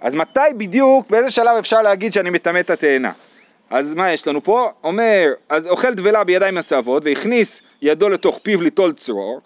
אז 0.00 0.14
מתי 0.14 0.40
בדיוק, 0.56 1.10
באיזה 1.10 1.30
שלב 1.30 1.56
אפשר 1.58 1.82
להגיד 1.82 2.12
שאני 2.12 2.30
מטמא 2.30 2.60
את 2.60 2.70
התאנה? 2.70 3.10
אז 3.70 3.94
מה 3.94 4.12
יש 4.12 4.28
לנו 4.28 4.44
פה? 4.44 4.70
אומר, 4.84 5.32
אז 5.48 5.66
אוכל 5.66 5.94
דבלה 5.94 6.24
בידיים 6.24 6.54
מסבות 6.54 7.04
והכניס 7.04 7.62
ידו 7.82 8.08
לתוך 8.08 8.40
פיו 8.42 8.62
ליטול 8.62 8.92
צרור, 8.92 9.40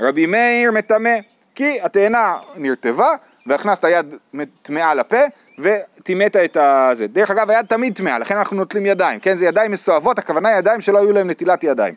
רבי 0.00 0.26
מאיר 0.26 0.72
מטמא, 0.72 1.10
כי 1.54 1.78
התאנה 1.82 2.36
נרטבה 2.56 3.12
והכנסת 3.46 3.84
יד 3.84 4.14
טמאה 4.62 4.94
לפה 4.94 5.16
וטימאת 5.58 6.36
את 6.36 6.56
הזה. 6.60 7.06
דרך 7.06 7.30
אגב, 7.30 7.50
היד 7.50 7.66
תמיד 7.66 7.94
טמאה, 7.96 8.18
לכן 8.18 8.36
אנחנו 8.36 8.56
נוטלים 8.56 8.86
ידיים, 8.86 9.20
כן? 9.20 9.36
זה 9.36 9.46
ידיים 9.46 9.70
מסואבות, 9.70 10.18
הכוונה 10.18 10.50
ידיים 10.50 10.80
שלא 10.80 10.98
היו 10.98 11.12
להם 11.12 11.30
נטילת 11.30 11.64
ידיים. 11.64 11.94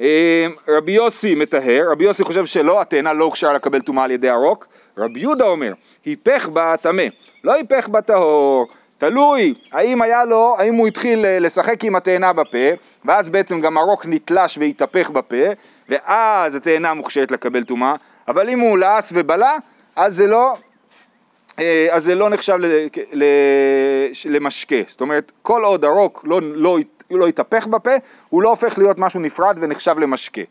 אה, 0.00 0.46
רבי 0.68 0.92
יוסי 0.92 1.34
מטהר, 1.34 1.90
רבי 1.90 2.04
יוסי 2.04 2.24
חושב 2.24 2.46
שלא, 2.46 2.80
התאנה 2.80 3.12
לא 3.12 3.24
הוכשרה 3.24 3.52
לקבל 3.52 3.80
טומאה 3.80 4.04
על 4.04 4.10
ידי 4.10 4.28
הרוק. 4.28 4.66
רבי 4.98 5.20
יהודה 5.20 5.44
אומר, 5.44 5.72
היפך 6.04 6.48
בה 6.48 6.74
טמא, 6.82 7.02
לא 7.44 7.52
היפך 7.54 7.88
בה 7.88 8.02
טהור, 8.02 8.66
תלוי 8.98 9.54
האם 9.72 10.02
היה 10.02 10.24
לו, 10.24 10.56
האם 10.58 10.74
הוא 10.74 10.86
התחיל 10.86 11.26
אה, 11.26 11.38
לשחק 11.38 11.84
עם 11.84 11.96
התאנה 11.96 12.32
בפה, 12.32 12.68
ואז 13.04 13.28
בעצם 13.28 13.60
גם 13.60 13.76
הרוק 13.78 14.06
נתלש 14.06 14.58
והתהפך 14.58 15.10
בפה, 15.10 15.46
ואז 15.88 16.56
התאנה 16.56 16.94
מוכשרת 16.94 17.30
לקבל 17.30 17.64
טומאה, 17.64 17.94
אבל 18.28 18.48
אם 18.50 18.60
הוא 18.60 18.78
לעס 18.78 19.12
ובלע, 19.14 19.56
אז 19.96 20.16
זה 20.16 20.26
לא, 20.26 20.54
אה, 21.58 21.88
אז 21.90 22.04
זה 22.04 22.14
לא 22.14 22.30
נחשב 22.30 22.56
למשקה. 24.24 24.76
זאת 24.88 25.00
אומרת, 25.00 25.32
כל 25.42 25.64
עוד 25.64 25.84
הרוק 25.84 26.24
לא, 26.24 26.40
לא, 26.42 26.78
לא 27.10 27.28
יתהפך 27.28 27.66
בפה, 27.66 27.94
הוא 28.28 28.42
לא 28.42 28.48
הופך 28.48 28.78
להיות 28.78 28.98
משהו 28.98 29.20
נפרד 29.20 29.58
ונחשב 29.60 29.98
למשקה. 29.98 30.42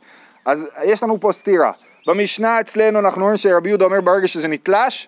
אז 0.46 0.68
יש 0.84 1.04
לנו 1.04 1.20
פה 1.20 1.32
סתירה. 1.32 1.72
במשנה 2.08 2.60
אצלנו 2.60 3.00
אנחנו 3.00 3.24
רואים 3.24 3.38
שרבי 3.38 3.70
יהודה 3.70 3.86
אומר 3.86 4.02
ברגע 4.02 4.28
שזה 4.28 4.48
נתלש, 4.48 5.08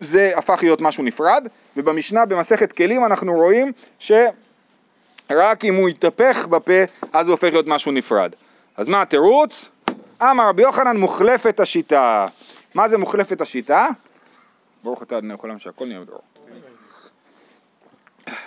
זה 0.00 0.32
הפך 0.36 0.58
להיות 0.62 0.80
משהו 0.80 1.04
נפרד, 1.04 1.46
ובמשנה 1.76 2.24
במסכת 2.24 2.72
כלים 2.72 3.04
אנחנו 3.04 3.32
רואים 3.32 3.72
שרק 3.98 5.64
אם 5.64 5.74
הוא 5.74 5.88
יתהפך 5.88 6.46
בפה, 6.46 6.82
אז 7.12 7.26
הוא 7.26 7.32
הופך 7.32 7.48
להיות 7.52 7.66
משהו 7.66 7.92
נפרד. 7.92 8.32
אז 8.76 8.88
מה 8.88 9.02
התירוץ? 9.02 9.68
אמר 10.22 10.48
רבי 10.48 10.62
יוחנן 10.62 10.96
מוחלפת 10.96 11.60
השיטה. 11.60 12.26
מה 12.74 12.88
זה 12.88 12.98
מוחלפת 12.98 13.40
השיטה? 13.40 13.88
ברוך 14.84 15.02
אתה 15.02 15.18
אדוני 15.18 15.34
יכולים 15.34 15.58
שהכל 15.58 15.86
נהיה 15.86 16.00
בדור. 16.00 16.20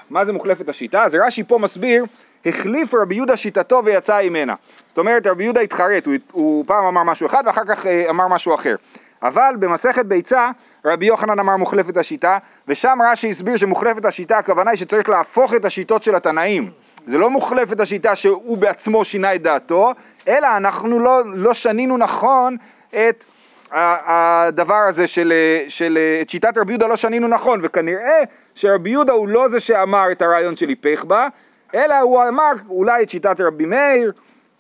מה 0.10 0.26
זה 0.26 0.34
מוחלפת 0.34 0.70
השיטה? 0.70 1.04
אז 1.04 1.16
רש"י 1.16 1.44
פה 1.44 1.58
מסביר, 1.58 2.06
החליף 2.46 2.94
רבי 2.94 3.16
יהודה 3.16 3.38
שיטתו 3.38 3.82
ויצא 3.86 4.22
ממנה. 4.24 4.56
זאת 4.88 4.98
אומרת, 4.98 5.28
רבי 5.28 5.44
יהודה 5.44 5.62
התחרט, 5.62 6.06
הוא, 6.06 6.16
הוא 6.32 6.64
פעם 6.68 6.84
אמר 6.84 7.04
משהו 7.04 7.28
אחד 7.28 7.44
ואחר 7.46 7.66
כך 7.68 7.86
אה, 7.86 8.10
אמר 8.10 8.28
משהו 8.28 8.56
אחר. 8.56 8.76
אבל 9.24 9.56
במסכת 9.60 10.06
ביצה, 10.06 10.52
רבי 10.86 11.06
יוחנן 11.06 11.40
אמר 11.40 11.58
מוחלפת 11.58 11.98
השיטה, 11.98 12.38
ושם 12.68 12.98
רש"י 13.12 13.30
הסביר 13.30 13.58
שמוחלפת 13.58 14.06
השיטה, 14.06 14.38
הכוונה 14.38 14.72
היא 14.72 14.78
שצריך 14.78 15.10
להפוך 15.10 15.54
את 15.54 15.66
השיטות 15.66 16.04
של 16.04 16.16
התנאים. 16.16 16.72
זה 17.06 17.18
לא 17.18 17.30
מוחלפת 17.30 17.80
השיטה 17.80 18.16
שהוא 18.16 18.58
בעצמו 18.58 19.06
שינה 19.06 19.36
את 19.36 19.42
דעתו, 19.42 19.92
אלא 20.28 20.48
אנחנו 20.58 21.00
לא, 21.00 21.22
לא 21.26 21.54
שנינו 21.54 21.98
נכון 21.98 22.58
את 22.90 23.26
הדבר 23.72 24.86
הזה 24.88 25.08
של, 25.08 25.34
של 25.68 25.98
את 26.22 26.30
שיטת 26.30 26.58
רבי 26.58 26.72
יהודה 26.72 26.88
לא 26.88 26.96
שנינו 26.96 27.28
נכון, 27.28 27.60
וכנראה 27.64 28.24
שרבי 28.56 28.90
יהודה 28.90 29.14
הוא 29.14 29.28
לא 29.28 29.48
זה 29.48 29.60
שאמר 29.60 30.12
את 30.12 30.22
הרעיון 30.22 30.56
של 30.56 30.70
היפך 30.70 31.04
בה, 31.04 31.28
אלא 31.76 32.00
הוא 32.00 32.24
אמר 32.28 32.52
אולי 32.70 33.04
את 33.04 33.10
שיטת 33.10 33.36
רבי 33.40 33.66
מאיר, 33.66 34.12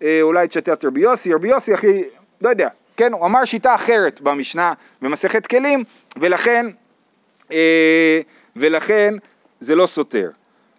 אה, 0.03 0.19
אולי 0.21 0.45
את 0.45 0.51
שיטת 0.51 0.85
רבי 0.85 1.01
יוסי, 1.01 1.33
רבי 1.33 1.47
יוסי 1.47 1.73
הכי, 1.73 2.03
לא 2.41 2.49
יודע, 2.49 2.67
כן, 2.97 3.13
הוא 3.13 3.25
אמר 3.25 3.45
שיטה 3.45 3.75
אחרת 3.75 4.21
במשנה, 4.21 4.73
במסכת 5.01 5.47
כלים, 5.47 5.83
ולכן, 6.17 6.65
אה, 7.51 8.21
ולכן 8.55 9.13
זה 9.59 9.75
לא 9.75 9.85
סותר. 9.85 10.29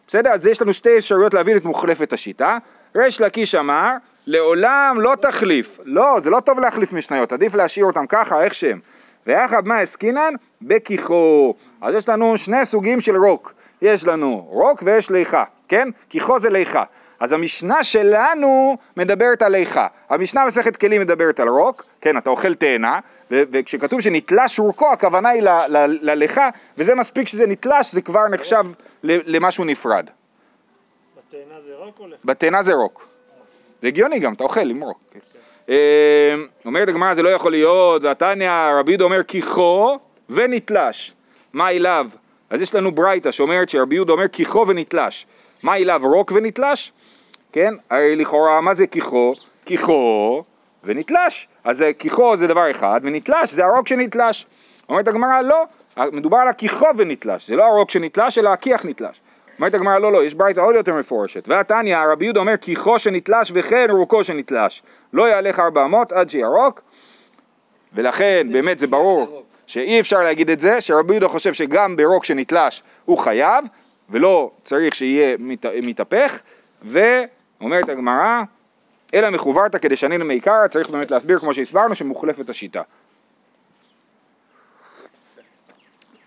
בסדר? 0.08 0.30
אז 0.30 0.46
יש 0.46 0.62
לנו 0.62 0.74
שתי 0.74 0.98
אפשרויות 0.98 1.34
להבין 1.34 1.56
את 1.56 1.64
מוחלפת 1.64 2.12
השיטה. 2.12 2.58
ריש 2.96 3.20
לקיש 3.20 3.54
אמר, 3.54 3.92
לעולם 4.26 4.96
לא 5.00 5.14
תחליף. 5.20 5.78
לא, 5.84 6.20
זה 6.20 6.30
לא 6.30 6.40
טוב 6.40 6.60
להחליף 6.60 6.92
משניות, 6.92 7.32
עדיף 7.32 7.54
להשאיר 7.54 7.86
אותם 7.86 8.06
ככה, 8.06 8.44
איך 8.44 8.54
שהם. 8.54 8.80
ויחד 9.26 9.68
מה 9.68 9.78
עסקינן? 9.78 10.34
בכיחו. 10.62 11.54
אז 11.80 11.94
יש 11.94 12.08
לנו 12.08 12.38
שני 12.38 12.64
סוגים 12.64 13.00
של 13.00 13.16
רוק. 13.16 13.52
יש 13.82 14.04
לנו 14.04 14.46
רוק 14.48 14.82
ויש 14.86 15.10
ליחה, 15.10 15.44
כן? 15.70 15.88
כיחו 16.08 16.38
זה 16.38 16.50
ליחה. 16.50 16.84
אז 17.20 17.32
המשנה 17.32 17.84
שלנו 17.84 18.76
מדברת 18.96 19.42
על 19.42 19.52
ליחה. 19.52 19.86
המשנה 20.08 20.46
מסכת 20.46 20.76
כלים 20.76 21.00
מדברת 21.00 21.40
על 21.40 21.48
רוק, 21.48 21.84
כן, 22.00 22.18
אתה 22.18 22.30
אוכל 22.30 22.54
תאנה, 22.54 23.00
וכשכתוב 23.30 24.00
שנתלש 24.00 24.58
רוקו, 24.58 24.92
הכוונה 24.92 25.28
היא 25.28 25.42
לליחה, 26.02 26.48
וזה 26.78 26.94
מספיק 26.94 27.28
שזה 27.28 27.46
נתלש, 27.46 27.92
זה 27.92 28.00
כבר 28.00 28.28
נחשב 28.28 28.64
למשהו 29.02 29.64
נפרד. 29.64 30.06
בתאנה 31.16 31.60
זה 31.60 31.74
רוק 31.76 31.98
או 32.00 32.06
ליחה? 32.06 32.18
בתאנה 32.24 32.62
זה 32.62 32.74
רוק. 32.74 33.08
זה 33.82 33.88
הגיוני 33.88 34.18
גם, 34.18 34.32
אתה 34.32 34.44
אוכל 34.44 34.70
עם 34.70 34.80
רוק. 34.80 34.98
כן. 35.10 35.20
אמ, 35.68 36.46
אומרת 36.64 36.88
הגמרא 36.88 37.14
זה 37.14 37.22
לא 37.22 37.28
יכול 37.28 37.50
להיות, 37.50 38.02
והתניא 38.02 38.50
רבי 38.80 38.92
יהודה 38.92 39.04
אומר 39.04 39.22
כיחו 39.22 39.98
ונתלש. 40.30 41.14
מה 41.52 41.70
אליו? 41.70 42.06
אז 42.50 42.62
יש 42.62 42.74
לנו 42.74 42.92
ברייתא 42.92 43.30
שאומרת 43.30 43.68
שרבי 43.68 43.94
יהודה 43.94 44.12
אומר 44.12 44.28
כיחו 44.28 44.64
ונתלש. 44.68 45.26
מה 45.64 45.76
אליו 45.76 46.00
רוק 46.04 46.32
ונתלש? 46.34 46.92
כן? 47.52 47.74
הרי 47.90 48.16
לכאורה 48.16 48.60
מה 48.60 48.74
זה 48.74 48.86
כיחו? 48.86 49.32
כיחו 49.64 50.42
ונתלש. 50.84 51.48
אז 51.64 51.84
כיחו 51.98 52.36
זה 52.36 52.46
דבר 52.46 52.70
אחד 52.70 53.00
ונתלש 53.02 53.52
זה 53.52 53.64
הרוק 53.64 53.88
שנתלש. 53.88 54.46
אומרת 54.88 55.08
הגמרא 55.08 55.40
לא, 55.40 55.64
מדובר 56.12 56.36
על 56.36 56.48
הכיחו 56.48 56.86
ונתלש, 56.98 57.48
זה 57.48 57.56
לא 57.56 57.64
הרוק 57.64 57.90
שנתלש 57.90 58.38
אלא 58.38 58.48
הכיח 58.48 58.84
נתלש. 58.84 59.20
אומרת 59.58 59.74
הגמרא 59.74 59.98
לא 59.98 60.12
לא, 60.12 60.24
יש 60.24 60.34
ברייתא 60.34 60.60
עוד 60.60 60.74
יותר 60.74 60.94
מפורשת. 60.94 61.48
והתניא 61.48 61.98
רבי 62.12 62.24
יהודה 62.24 62.40
אומר 62.40 62.56
כיחו 62.56 62.98
שנתלש 62.98 63.52
וכן 63.54 63.86
רוקו 63.90 64.24
שנתלש. 64.24 64.82
לא 65.12 65.28
יעלך 65.28 65.60
ארבע 65.60 65.84
אמות 65.84 66.12
עד 66.12 66.30
שירוק 66.30 66.82
ולכן 67.92 68.48
באמת 68.52 68.78
זה 68.78 68.86
ברור 68.86 69.44
שאי 69.66 70.00
אפשר 70.00 70.18
להגיד 70.18 70.50
את 70.50 70.60
זה, 70.60 70.80
שרבי 70.80 71.12
יהודה 71.12 71.28
חושב 71.28 71.52
שגם 71.52 71.96
ברוק 71.96 72.24
שנתלש 72.24 72.82
הוא 73.04 73.18
חייב 73.18 73.64
ולא 74.10 74.50
צריך 74.62 74.94
שיהיה 74.94 75.36
מת, 75.38 75.66
מתהפך 75.82 76.40
ואומרת 76.82 77.88
הגמרא 77.88 78.42
אלא 79.14 79.30
מחוברתא 79.30 79.78
כדשנין 79.78 80.22
מעיקרא, 80.22 80.68
צריך 80.68 80.90
באמת 80.90 81.10
להסביר 81.10 81.38
כמו 81.38 81.54
שהסברנו 81.54 81.94
שמוחלפת 81.94 82.50
השיטה. 82.50 82.82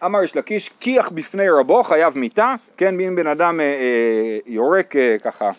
אמר 0.05 0.23
יש 0.23 0.35
לקיש, 0.35 0.69
כיח 0.79 1.09
בפני 1.09 1.49
רבו 1.49 1.83
חייב 1.83 2.17
מיתה, 2.17 2.55
כן, 2.77 2.99
אם 2.99 3.15
בן 3.15 3.27
אדם 3.27 3.59
אה, 3.59 3.65
אה, 3.65 4.37
יורק 4.45 4.95
אה, 4.95 5.15
ככה 5.23 5.51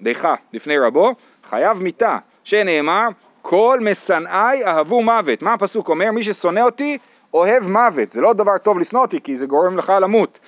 דיכה 0.00 0.34
לפני 0.52 0.78
רבו, 0.78 1.14
חייב 1.48 1.82
מיתה, 1.82 2.18
שנאמר, 2.44 3.08
כל 3.42 3.78
משנאי 3.82 4.64
אהבו 4.64 5.02
מוות. 5.02 5.42
מה 5.42 5.52
הפסוק 5.52 5.88
אומר? 5.88 6.10
מי 6.10 6.22
ששונא 6.22 6.60
אותי 6.60 6.98
אוהב 7.34 7.68
מוות. 7.68 8.12
זה 8.12 8.20
לא 8.20 8.32
דבר 8.32 8.58
טוב 8.58 8.78
לשנוא 8.78 9.02
אותי 9.02 9.20
כי 9.20 9.38
זה 9.38 9.46
גורם 9.46 9.76
לך 9.76 9.92
למות. 10.00 10.38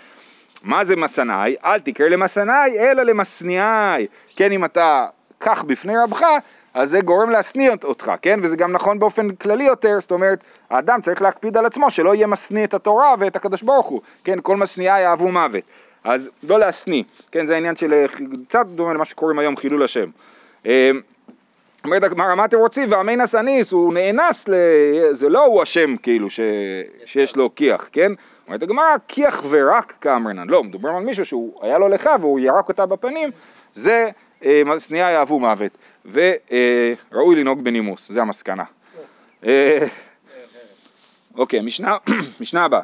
מה 0.62 0.84
זה 0.84 0.96
משנאי? 0.96 1.56
אל 1.64 1.80
תקרא 1.80 2.08
למשנאי 2.08 2.78
אלא 2.78 3.02
למשניאי. 3.02 4.06
כן, 4.36 4.52
אם 4.52 4.64
אתה 4.64 5.06
כך 5.40 5.64
בפני 5.64 5.96
רבך, 5.96 6.26
אז 6.74 6.90
זה 6.90 7.00
גורם 7.00 7.30
להשניא 7.30 7.70
אותך, 7.84 8.12
כן? 8.22 8.40
וזה 8.42 8.56
גם 8.56 8.72
נכון 8.72 8.98
באופן 8.98 9.34
כללי 9.34 9.64
יותר, 9.64 10.00
זאת 10.00 10.10
אומרת, 10.10 10.44
האדם 10.70 11.00
צריך 11.00 11.22
להקפיד 11.22 11.56
על 11.56 11.66
עצמו 11.66 11.90
שלא 11.90 12.14
יהיה 12.14 12.26
משניא 12.26 12.64
את 12.64 12.74
התורה 12.74 13.14
ואת 13.18 13.36
הקדוש 13.36 13.62
ברוך 13.62 13.86
הוא, 13.86 14.00
כן? 14.24 14.38
כל 14.42 14.56
משניאה 14.56 15.00
יאהבו 15.00 15.28
מוות. 15.28 15.64
אז 16.04 16.30
לא 16.48 16.58
להשניא, 16.58 17.02
כן? 17.32 17.46
זה 17.46 17.54
העניין 17.54 17.76
של 17.76 18.06
קצת 18.48 18.66
דומה 18.66 18.94
למה 18.94 19.04
שקוראים 19.04 19.38
היום 19.38 19.56
חילול 19.56 19.82
השם. 19.82 20.10
אה, 21.88 21.96
אומרת 21.96 22.02
הגמרא, 22.02 22.34
מה 22.34 22.44
אתם 22.44 22.58
רוצים? 22.58 22.90
והמינס 22.90 23.34
אניס, 23.34 23.72
הוא 23.72 23.94
נאנס, 23.94 24.48
ל... 24.48 24.54
זה 25.12 25.28
לא 25.28 25.44
הוא 25.44 25.62
אשם 25.62 25.96
כאילו 25.96 26.30
ש... 26.30 26.40
שיש 27.04 27.36
לו 27.36 27.54
כיח, 27.54 27.88
כן? 27.92 28.12
אומרת 28.46 28.62
הגמרא, 28.62 28.96
כיח 29.08 29.42
ורק 29.48 29.94
כאמרנן. 30.00 30.48
לא, 30.48 30.64
מדובר 30.64 30.88
על 30.88 31.02
מישהו 31.02 31.24
שהוא 31.24 31.64
היה 31.64 31.78
לו 31.78 31.88
לך 31.88 32.10
והוא 32.20 32.40
ירק 32.40 32.68
אותה 32.68 32.86
בפנים, 32.86 33.30
זה 33.74 34.10
אה, 34.44 34.62
שנייה 34.78 35.10
יאהבו 35.10 35.40
מוות. 35.40 35.78
וראוי 36.04 37.36
לנהוג 37.36 37.64
בנימוס, 37.64 38.08
זה 38.10 38.22
המסקנה. 38.22 38.64
אה, 39.46 39.86
אוקיי, 41.36 41.60
משנה, 41.60 41.96
משנה 42.40 42.64
הבאה. 42.64 42.82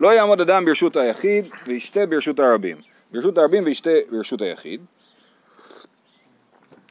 לא 0.00 0.14
יעמוד 0.14 0.40
אדם 0.40 0.64
ברשות 0.64 0.96
היחיד 0.96 1.44
וישתה 1.66 2.06
ברשות 2.06 2.40
הרבים. 2.40 2.76
ברשות 3.12 3.38
הרבים 3.38 3.64
וישתה 3.64 3.90
ברשות 4.10 4.40
היחיד. 4.42 4.80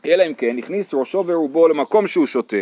אלא 0.05 0.24
אם 0.24 0.34
כן 0.34 0.58
הכניס 0.58 0.93
ראשו 0.93 1.24
ורובו 1.27 1.67
למקום 1.67 2.08
שהוא 2.08 2.25
שותה, 2.25 2.55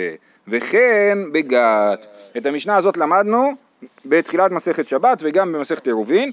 וכן 0.48 1.18
בגת. 1.32 2.06
את 2.38 2.46
המשנה 2.46 2.76
הזאת 2.76 2.98
למדנו 2.98 3.52
בתחילת 4.06 4.52
מסכת 4.52 4.88
שבת 4.88 5.18
וגם 5.22 5.54
במסכת 5.54 5.88
עירובין. 5.88 6.32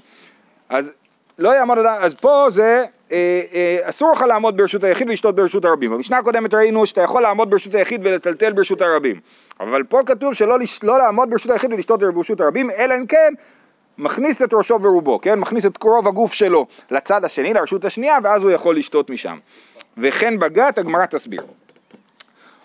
אז 0.69 0.91
לא 1.39 1.49
יעמוד 1.49 1.77
אדם, 1.77 1.95
אז 1.99 2.13
פה 2.13 2.45
זה 2.49 2.85
אה, 3.11 3.41
אה, 3.53 3.77
אסור 3.83 4.11
לך 4.11 4.21
לעמוד 4.21 4.57
ברשות 4.57 4.83
היחיד 4.83 5.09
ולשתות 5.09 5.35
ברשות 5.35 5.65
הרבים. 5.65 5.91
במשנה 5.91 6.17
הקודמת 6.17 6.53
ראינו 6.53 6.85
שאתה 6.85 7.01
יכול 7.01 7.21
לעמוד 7.21 7.49
ברשות 7.49 7.75
היחיד 7.75 8.01
ולטלטל 8.03 8.53
ברשות 8.53 8.81
הרבים. 8.81 9.19
אבל 9.59 9.83
פה 9.83 9.99
כתוב 10.05 10.33
שלא 10.33 10.59
לש, 10.59 10.83
לא 10.83 10.97
לעמוד 10.97 11.29
ברשות 11.29 11.51
היחיד 11.51 11.73
ולשתות 11.73 11.99
ברשות 11.99 12.41
הרבים, 12.41 12.71
אלא 12.71 12.95
אם 12.97 13.05
כן 13.05 13.33
מכניס 13.97 14.41
את 14.41 14.53
ראשו 14.53 14.81
ורובו, 14.81 15.21
כן? 15.21 15.39
מכניס 15.39 15.65
את 15.65 15.83
רוב 15.83 16.07
הגוף 16.07 16.33
שלו 16.33 16.65
לצד 16.91 17.25
השני, 17.25 17.53
לרשות 17.53 17.85
השנייה, 17.85 18.17
ואז 18.23 18.43
הוא 18.43 18.51
יכול 18.51 18.77
לשתות 18.77 19.09
משם. 19.09 19.37
וכן 19.97 20.39
בגת, 20.39 20.77
הגמרא 20.77 21.05
תסביר. 21.05 21.41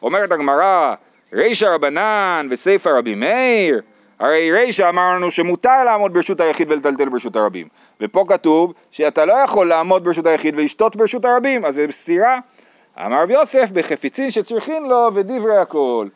אומרת 0.03 0.33
הגמרא, 0.33 0.95
רישא 1.33 1.67
רבנן 1.67 2.49
וסיפא 2.51 2.89
רבי 2.89 3.15
מאיר, 3.15 3.83
הרי 4.19 4.53
רישא 4.53 4.89
אמרנו 4.89 5.31
שמותר 5.31 5.85
לעמוד 5.85 6.15
ברשות 6.15 6.41
היחיד 6.41 6.71
ולטלטל 6.71 7.09
ברשות 7.09 7.37
הרבים, 7.37 7.69
ופה 8.01 8.25
כתוב 8.29 8.73
שאתה 8.91 9.25
לא 9.25 9.33
יכול 9.33 9.69
לעמוד 9.69 10.05
ברשות 10.05 10.27
היחיד 10.27 10.55
ולשתות 10.59 10.97
ברשות 10.97 11.25
הרבים, 11.25 11.65
אז 11.65 11.75
זה 11.75 11.87
סתירה. 11.91 12.39
אמר 12.99 13.23
רב 13.23 13.31
יוסף 13.31 13.71
בחפצין 13.73 14.31
שצריכין 14.31 14.83
לו 14.83 15.11
ודברי 15.15 15.59
הכל. 15.59 16.07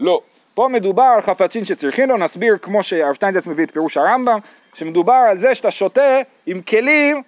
לא, 0.00 0.20
פה 0.54 0.68
מדובר 0.68 1.02
על 1.14 1.20
חפצין 1.20 1.64
שצריכין 1.64 2.08
לו, 2.08 2.16
נסביר 2.16 2.58
כמו 2.62 2.82
שהרב 2.82 3.14
שטיינזץ 3.14 3.46
מביא 3.46 3.64
את 3.64 3.70
פירוש 3.70 3.96
הרמב"ם, 3.96 4.38
שמדובר 4.74 5.12
על 5.12 5.38
זה 5.38 5.54
שאתה 5.54 5.70
שותה 5.70 6.20
עם 6.46 6.62
כלים 6.62 7.22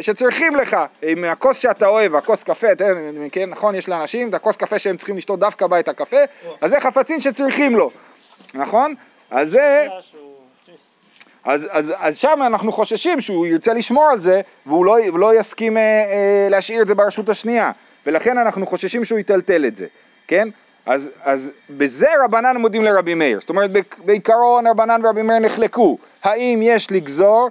שצריכים 0.00 0.56
לך, 0.56 0.76
עם 1.02 1.24
הכוס 1.24 1.58
שאתה 1.58 1.86
אוהב, 1.86 2.16
הכוס 2.16 2.42
קפה, 2.42 2.74
תן, 2.74 2.94
כן, 3.32 3.50
נכון, 3.50 3.74
יש 3.74 3.88
לאנשים 3.88 4.28
את 4.28 4.34
הכוס 4.34 4.56
קפה 4.56 4.78
שהם 4.78 4.96
צריכים 4.96 5.16
לשתות 5.16 5.38
דווקא 5.38 5.66
בה 5.66 5.80
את 5.80 5.88
הקפה, 5.88 6.16
אז 6.60 6.70
זה 6.70 6.80
חפצים 6.80 7.20
שצריכים 7.20 7.76
לו, 7.76 7.90
נכון? 8.54 8.94
אז 9.30 9.50
זה, 9.50 9.86
אז, 11.44 11.66
אז, 11.70 11.92
אז 11.98 12.16
שם 12.16 12.38
אנחנו 12.46 12.72
חוששים 12.72 13.20
שהוא 13.20 13.46
ירצה 13.46 13.72
לשמור 13.72 14.04
על 14.04 14.18
זה 14.18 14.40
והוא 14.66 14.84
לא, 14.84 14.96
לא 15.14 15.38
יסכים 15.38 15.76
אה, 15.76 15.82
אה, 15.82 16.48
להשאיר 16.50 16.82
את 16.82 16.86
זה 16.86 16.94
ברשות 16.94 17.28
השנייה, 17.28 17.70
ולכן 18.06 18.38
אנחנו 18.38 18.66
חוששים 18.66 19.04
שהוא 19.04 19.18
יטלטל 19.18 19.66
את 19.66 19.76
זה, 19.76 19.86
כן? 20.28 20.48
אז, 20.86 21.10
אז 21.24 21.50
בזה 21.70 22.06
רבנן 22.24 22.56
מודים 22.56 22.84
לרבי 22.84 23.14
מאיר, 23.14 23.40
זאת 23.40 23.50
אומרת 23.50 23.70
בעיקרון 23.98 24.66
רבנן 24.66 25.04
ורבי 25.04 25.22
מאיר 25.22 25.38
נחלקו, 25.38 25.98
האם 26.22 26.60
יש 26.62 26.92
לגזור 26.92 27.48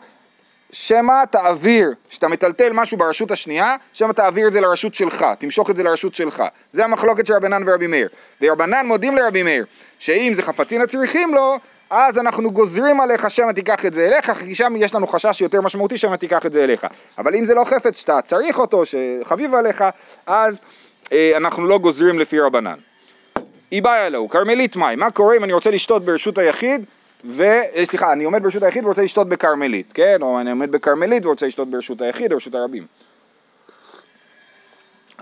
שמא 0.80 1.24
תעביר, 1.32 1.94
כשאתה 2.10 2.28
מטלטל 2.28 2.74
משהו 2.74 2.98
ברשות 2.98 3.32
השנייה, 3.32 3.76
שמא 3.94 4.14
תעביר 4.14 4.48
את 4.48 4.54
זה 4.54 4.62
לרשות 4.62 4.96
שלך, 4.96 5.26
תמשוך 5.40 5.70
את 5.70 5.76
זה 5.76 5.84
לרשות 5.84 6.16
שלך. 6.16 6.44
זה 6.72 6.84
המחלוקת 6.84 7.28
של 7.28 7.34
רבנן 7.34 7.70
ורבי 7.70 7.88
מאיר. 7.88 8.10
ורבנן 8.42 8.86
מודים 8.86 9.16
לרבי 9.16 9.44
מאיר, 9.44 9.66
שאם 10.00 10.32
זה 10.36 10.44
חפצים 10.44 10.82
הצריכים 10.82 11.34
לו, 11.34 11.58
אז 11.90 12.18
אנחנו 12.18 12.52
גוזרים 12.52 13.02
עליך 13.02 13.30
שמא 13.30 13.52
תיקח 13.52 13.86
את 13.86 13.94
זה 13.94 14.06
אליך, 14.06 14.32
כי 14.32 14.56
שם 14.56 14.74
יש 14.78 14.96
לנו 14.96 15.08
חשש 15.08 15.42
יותר 15.42 15.62
משמעותי 15.62 15.98
שמא 15.98 16.16
תיקח 16.16 16.46
את 16.46 16.54
זה 16.54 16.64
אליך. 16.64 16.88
אבל 17.18 17.36
אם 17.36 17.46
זה 17.46 17.56
לא 17.56 17.64
חפץ 17.64 18.00
שאתה 18.00 18.22
צריך 18.22 18.60
אותו, 18.60 18.84
שחביב 18.86 19.56
עליך, 19.56 19.84
אז 20.28 20.60
אה, 21.12 21.38
אנחנו 21.38 21.66
לא 21.66 21.78
גוזרים 21.78 22.20
לפי 22.20 22.40
רבנן. 22.40 22.78
איבאי 23.72 24.08
אלוהו, 24.08 24.30
כרמלית 24.30 24.76
מים, 24.76 25.00
מה 25.00 25.12
קורה 25.12 25.38
אם 25.38 25.44
אני 25.44 25.54
רוצה 25.54 25.72
לשתות 25.72 26.06
ברשות 26.06 26.38
היחיד 26.38 26.86
ו... 27.28 27.44
אה, 27.44 27.86
סליחה, 27.86 28.12
אני 28.12 28.24
עומד 28.24 28.44
ברשות 28.44 28.64
היחיד 28.64 28.86
ורוצה 28.86 29.02
לשתות 29.02 29.30
בכרמלית, 29.30 29.94
כן? 29.94 30.18
או 30.22 30.40
אני 30.40 30.50
עומד 30.50 30.72
בכרמלית 30.72 31.26
ורוצה 31.26 31.46
לשתות 31.46 31.70
ברשות 31.70 32.02
היחיד 32.02 32.32
או 32.32 32.38
ברשות 32.38 32.56
הרבים. 32.56 32.86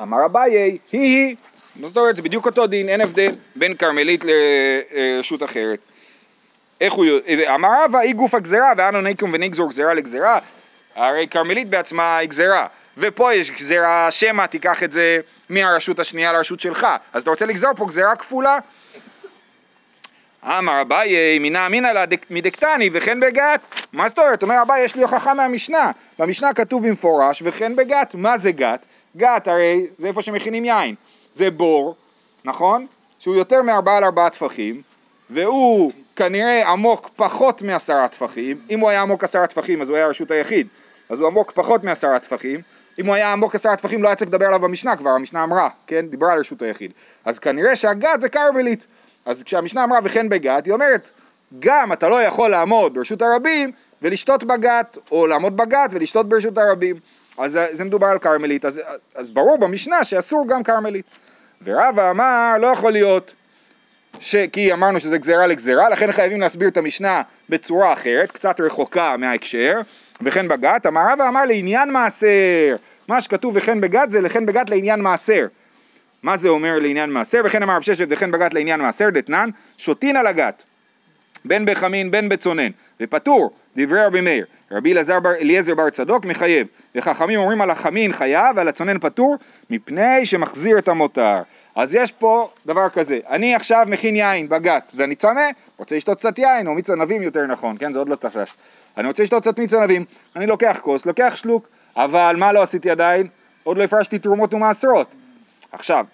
אמר 0.01 0.25
אביי, 0.25 0.58
היא 0.58 0.80
היא, 0.91 1.36
זאת 1.82 1.97
אומרת, 1.97 2.15
זה 2.15 2.21
בדיוק 2.21 2.45
אותו 2.45 2.67
דין, 2.67 2.89
אין 2.89 3.01
הבדל 3.01 3.32
בין 3.56 3.73
כרמלית 3.73 4.25
לרשות 4.25 5.43
אחרת. 5.43 5.80
איך 6.82 6.93
הוא, 6.93 7.06
אמר 7.56 7.69
רבא, 7.84 7.99
היא 7.99 8.15
גוף 8.15 8.34
הגזרה, 8.34 8.73
ואנו 8.77 9.01
נקום 9.01 9.32
ונגזור 9.34 9.69
גזרה 9.69 9.93
לגזרה, 9.93 10.39
הרי 10.95 11.27
כרמלית 11.27 11.69
בעצמה 11.69 12.17
היא 12.17 12.30
גזרה, 12.30 12.67
ופה 12.97 13.34
יש 13.34 13.51
גזרה 13.51 14.12
שמא, 14.12 14.45
תיקח 14.45 14.84
את 14.84 14.91
זה 14.91 15.19
מהרשות 15.49 15.99
השנייה 15.99 16.34
לרשות 16.34 16.60
שלך, 16.60 16.88
אז 17.13 17.21
אתה 17.21 17.30
רוצה 17.32 17.45
לגזור 17.45 17.71
פה 17.75 17.86
גזרה 17.86 18.15
כפולה, 18.15 18.58
אמר 20.45 20.81
אביי 20.81 21.39
מינא 21.39 21.67
אמינא 21.67 21.88
לה 21.88 22.05
מדקתני 22.29 22.89
וכן 22.93 23.19
בגת. 23.19 23.60
מה 23.93 24.08
זאת 24.08 24.19
אומרת? 24.19 24.43
אומר 24.43 24.62
אביי 24.62 24.84
יש 24.84 24.95
לי 24.95 25.01
הוכחה 25.01 25.34
מהמשנה. 25.34 25.91
במשנה 26.19 26.53
כתוב 26.53 26.88
במפורש 26.88 27.41
וכן 27.45 27.75
בגת. 27.75 28.15
מה 28.15 28.38
זה 28.38 28.51
גת? 28.51 28.86
גת 29.17 29.47
הרי 29.47 29.88
זה 29.97 30.08
איפה 30.08 30.21
שמכינים 30.21 30.65
יין. 30.65 30.95
זה 31.34 31.51
בור, 31.51 31.95
נכון? 32.45 32.86
שהוא 33.19 33.36
יותר 33.36 33.62
מארבעה 33.62 33.97
על 33.97 34.03
ארבעה 34.03 34.29
טפחים, 34.29 34.81
והוא 35.29 35.91
כנראה 36.15 36.69
עמוק 36.69 37.10
פחות 37.15 37.62
מעשרה 37.62 38.08
טפחים. 38.08 38.58
אם 38.69 38.79
הוא 38.79 38.89
היה 38.89 39.01
עמוק 39.01 39.23
עשרה 39.23 39.47
טפחים 39.47 39.81
אז 39.81 39.89
הוא 39.89 39.97
היה 39.97 40.05
הרשות 40.05 40.31
היחיד. 40.31 40.67
אז 41.10 41.19
הוא 41.19 41.27
עמוק 41.27 41.51
פחות 41.51 41.84
מעשרה 41.84 42.19
טפחים. 42.19 42.62
אם 42.99 43.05
הוא 43.05 43.15
היה 43.15 43.34
עמוק 43.34 43.55
עשרה 43.55 43.75
טפחים 43.75 44.03
לא 44.03 44.08
היה 44.08 44.15
צריך 44.15 44.29
לדבר 44.29 44.45
עליו 44.45 44.60
במשנה 44.60 44.95
כבר, 44.95 45.10
המשנה 45.10 45.43
אמרה, 45.43 45.69
כן? 45.88 46.08
דיברה 46.08 46.34
על 46.34 46.39
רשות 46.39 46.62
היחיד. 46.62 46.91
אז 47.25 47.39
כנראה 47.39 47.75
שהגת 47.75 48.21
זה 48.21 48.29
קרמלית. 48.29 48.86
אז 49.25 49.43
כשהמשנה 49.43 49.83
אמרה 49.83 49.99
וכן 50.03 50.29
בגת, 50.29 50.65
היא 50.65 50.73
אומרת, 50.73 51.11
גם 51.59 51.93
אתה 51.93 52.09
לא 52.09 52.21
יכול 52.21 52.49
לעמוד 52.49 52.93
ברשות 52.93 53.21
הרבים 53.21 53.71
ולשתות 54.01 54.43
בגת, 54.43 54.97
או 55.11 55.27
לעמוד 55.27 55.57
בגת 55.57 55.89
ולשתות 55.91 56.29
ברשות 56.29 56.57
הרבים. 56.57 56.95
אז 57.38 57.59
זה 57.71 57.83
מדובר 57.83 58.07
על 58.07 58.19
כרמלית, 58.19 58.65
אז, 58.65 58.81
אז 59.15 59.29
ברור 59.29 59.57
במשנה 59.57 60.03
שאסור 60.03 60.47
גם 60.47 60.63
כרמלית. 60.63 61.05
ורבא 61.63 62.11
אמר, 62.11 62.55
לא 62.61 62.67
יכול 62.67 62.91
להיות, 62.91 63.33
ש... 64.19 64.35
כי 64.35 64.73
אמרנו 64.73 64.99
שזה 64.99 65.17
גזירה 65.17 65.47
לגזירה, 65.47 65.89
לכן 65.89 66.11
חייבים 66.11 66.41
להסביר 66.41 66.67
את 66.67 66.77
המשנה 66.77 67.21
בצורה 67.49 67.93
אחרת, 67.93 68.31
קצת 68.31 68.59
רחוקה 68.59 69.17
מההקשר, 69.17 69.81
וכן 70.21 70.47
בגת, 70.47 70.85
אמר 70.85 71.01
רבא 71.13 71.27
אמר 71.27 71.45
לעניין 71.45 71.91
מעשר, 71.91 72.75
מה 73.07 73.21
שכתוב 73.21 73.53
וכן 73.57 73.81
בגת 73.81 74.09
זה 74.11 74.21
לכן 74.21 74.45
בגת 74.45 74.69
לעניין 74.69 75.01
מעשר. 75.01 75.45
מה 76.25 76.38
זה 76.38 76.49
אומר 76.49 76.79
לעניין 76.79 77.09
מעשר? 77.09 77.41
וכן 77.45 77.63
אמר 77.63 77.75
רב 77.75 77.81
ששת 77.81 78.05
וכן 78.09 78.31
בגת 78.31 78.53
לעניין 78.53 78.81
מעשר 78.81 79.09
דתנן, 79.09 79.49
שותין 79.77 80.15
על 80.15 80.27
הגת, 80.27 80.63
בין 81.45 81.65
בחמין 81.65 82.11
בין 82.11 82.29
בצונן, 82.29 82.69
ופטור, 83.01 83.51
דברי 83.77 84.05
רבי 84.05 84.21
מאיר, 84.21 84.45
רבי 84.71 84.93
בר, 85.23 85.35
אליעזר 85.41 85.75
בר 85.75 85.89
צדוק 85.89 86.25
מחייב, 86.25 86.67
וחכמים 86.95 87.39
אומרים 87.39 87.61
על 87.61 87.69
החמין 87.69 88.13
חייב 88.13 88.55
ועל 88.55 88.67
הצונן 88.67 88.99
פטור, 88.99 89.38
מפני 89.69 90.25
שמחזיר 90.25 90.79
את 90.79 90.88
המותר. 90.88 91.41
אז 91.75 91.95
יש 91.95 92.11
פה 92.11 92.49
דבר 92.65 92.89
כזה, 92.89 93.19
אני 93.29 93.55
עכשיו 93.55 93.85
מכין 93.89 94.15
יין 94.15 94.49
בגת, 94.49 94.91
ואני 94.95 95.15
צמא, 95.15 95.49
רוצה 95.77 95.95
לשתות 95.95 96.17
קצת 96.17 96.39
יין, 96.39 96.67
או 96.67 96.73
מיץ 96.73 96.89
ענבים 96.89 97.21
יותר 97.21 97.45
נכון, 97.45 97.77
כן, 97.79 97.93
זה 97.93 97.99
עוד 97.99 98.09
לא 98.09 98.15
תסס. 98.15 98.57
אני 98.97 99.07
רוצה 99.07 99.23
לשתות 99.23 99.41
קצת 99.41 99.59
מיץ 99.59 99.73
ענבים, 99.73 100.05
אני 100.35 100.47
לוקח 100.47 100.79
כוס, 100.81 101.05
לוקח 101.05 101.33
שלוק, 101.35 101.67
אבל 101.95 102.35
מה 102.39 102.53
לא 102.53 102.61
עשיתי 102.61 102.89
עדיין? 102.89 103.27
עוד 103.63 103.77
לא 103.77 103.83
הפרשתי 103.83 104.19
תרומות 104.19 104.53
ומעשרות. 104.53 105.15
עכשיו, 105.71 106.06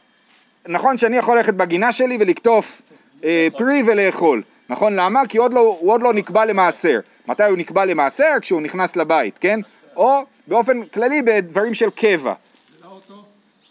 נכון 0.68 0.98
שאני 0.98 1.18
יכול 1.18 1.38
ללכת 1.38 1.54
בגינה 1.54 1.92
שלי 1.92 2.18
ולקטוף 2.20 2.82
אה, 3.24 3.48
פרי 3.58 3.84
ולאכול, 3.86 4.44
נכון? 4.70 4.94
למה? 4.96 5.22
כי 5.30 5.38
עוד 5.38 5.54
לא, 5.54 5.60
הוא 5.80 5.92
עוד 5.92 6.02
לא 6.02 6.14
נקבע 6.14 6.46
למעשר. 6.46 7.00
מתי 7.28 7.44
הוא 7.44 7.58
נקבע 7.58 7.86
למעשר? 7.86 8.32
כשהוא 8.42 8.62
נכנס 8.62 8.96
לבית, 8.96 9.38
כן? 9.38 9.60
או 9.96 10.24
באופן 10.48 10.86
כללי 10.86 11.22
בדברים 11.22 11.74
של 11.74 11.90
קבע. 11.90 12.34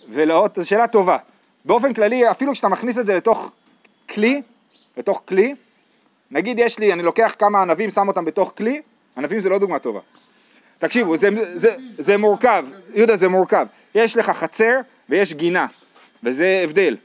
ולאוטו, 0.09 0.64
שאלה 0.64 0.88
טובה. 0.88 1.16
באופן 1.64 1.95
כללי, 1.95 2.31
אפילו 2.31 2.53
כשאתה 2.53 2.69
מכניס 2.69 2.99
את 2.99 3.07
זה 3.07 3.16
לתוך 3.16 3.53
כלי, 4.11 4.43
לתוך 4.97 5.23
כלי, 5.29 5.55
נגיד 6.31 6.59
יש 6.59 6.79
לי, 6.79 6.93
אני 6.93 7.03
לוקח 7.03 7.35
כמה 7.38 7.62
ענבים, 7.62 7.90
שם 7.90 8.09
אותם 8.09 8.25
בתוך 8.25 8.53
כלי, 8.57 8.83
ענבים 9.16 9.40
זה 9.40 9.49
לא 9.49 9.59
דוגמה 9.59 9.79
טובה. 9.79 10.01
תקשיבו, 10.79 11.16
זה, 11.16 11.29
זה, 11.55 11.75
זה 11.93 12.16
מורכב, 12.16 12.66
יהודה 12.95 13.16
זה 13.16 13.29
מורכב. 13.29 13.66
יש 13.95 14.16
לך 14.16 14.31
חצר 14.31 14.81
ויש 15.11 15.35
גינה. 15.35 15.66
וזה 16.23 16.61
הבדל. 16.64 16.96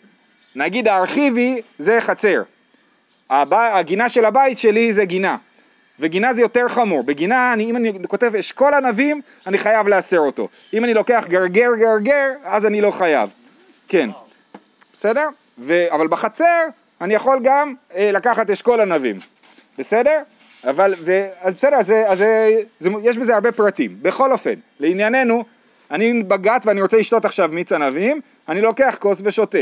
נגיד 0.56 0.88
הארכיבי 0.88 1.62
זה 1.78 1.98
חצר, 2.02 2.42
הבא, 3.30 3.78
הגינה 3.78 4.10
של 4.10 4.26
הבית 4.26 4.58
שלי 4.58 4.94
זה 4.94 5.06
גינה, 5.06 5.38
וגינה 6.00 6.34
זה 6.34 6.42
יותר 6.42 6.68
חמור, 6.68 7.04
בגינה 7.04 7.54
אני, 7.54 7.64
אם 7.64 7.76
אני 7.76 7.94
כותב 8.08 8.36
אשכול 8.36 8.74
ענבים 8.74 9.22
אני 9.48 9.58
חייב 9.58 9.88
לאסר 9.88 10.20
אותו, 10.20 10.48
אם 10.74 10.84
אני 10.84 10.94
לוקח 10.94 11.26
גרגר 11.30 11.76
גרגר 11.80 12.30
אז 12.44 12.66
אני 12.66 12.82
לא 12.82 12.92
חייב, 12.92 13.30
כן, 13.88 14.10
בסדר? 14.94 15.28
ו, 15.60 15.86
אבל 15.92 16.08
בחצר 16.08 16.66
אני 17.02 17.14
יכול 17.14 17.40
גם 17.44 17.74
אה, 17.96 18.12
לקחת 18.12 18.50
אשכול 18.50 18.82
ענבים, 18.82 19.16
בסדר? 19.78 20.22
אבל, 20.64 20.94
ו, 20.98 21.28
אז 21.42 21.54
בסדר, 21.54 21.76
אז, 21.76 21.92
אז, 21.92 22.24
אז, 22.82 22.88
יש 23.04 23.18
בזה 23.18 23.34
הרבה 23.34 23.52
פרטים, 23.52 23.98
בכל 24.02 24.32
אופן, 24.32 24.54
לענייננו 24.80 25.44
אני 25.92 26.24
בגת 26.24 26.62
ואני 26.66 26.82
רוצה 26.82 26.98
לשתות 26.98 27.26
עכשיו 27.26 27.50
מיץ 27.54 27.72
ענבים, 27.72 28.22
אני 28.50 28.62
לוקח 28.62 28.98
כוס 29.00 29.22
ושותה. 29.24 29.58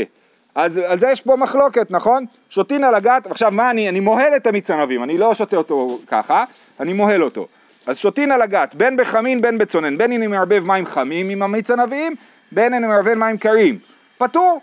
אז 0.54 0.78
על 0.78 0.98
זה 0.98 1.08
יש 1.10 1.20
פה 1.20 1.36
מחלוקת, 1.36 1.90
נכון? 1.90 2.24
שותין 2.50 2.84
על 2.84 2.94
הגת, 2.94 3.26
עכשיו 3.26 3.50
מה 3.50 3.70
אני, 3.70 3.88
אני 3.88 4.00
מוהל 4.00 4.36
את 4.36 4.46
המיץ 4.46 4.70
ענבים, 4.70 5.02
אני 5.02 5.18
לא 5.18 5.34
שותה 5.34 5.56
אותו 5.56 5.98
ככה, 6.06 6.44
אני 6.80 6.92
מוהל 6.92 7.22
אותו. 7.22 7.46
אז 7.86 7.98
שותין 7.98 8.32
על 8.32 8.42
הגת, 8.42 8.74
בין 8.74 8.96
בחמין 8.96 9.40
בין 9.40 9.58
בצונן, 9.58 9.98
בין 9.98 10.12
אני 10.12 10.26
מערבב 10.26 10.64
מים 10.66 10.86
חמים 10.86 11.28
עם 11.28 11.42
המיץ 11.42 11.70
ענבים, 11.70 12.14
בין 12.52 12.74
אני 12.74 12.86
מערבב 12.86 13.14
מים 13.14 13.38
קרים. 13.38 13.78
פטור, 14.18 14.60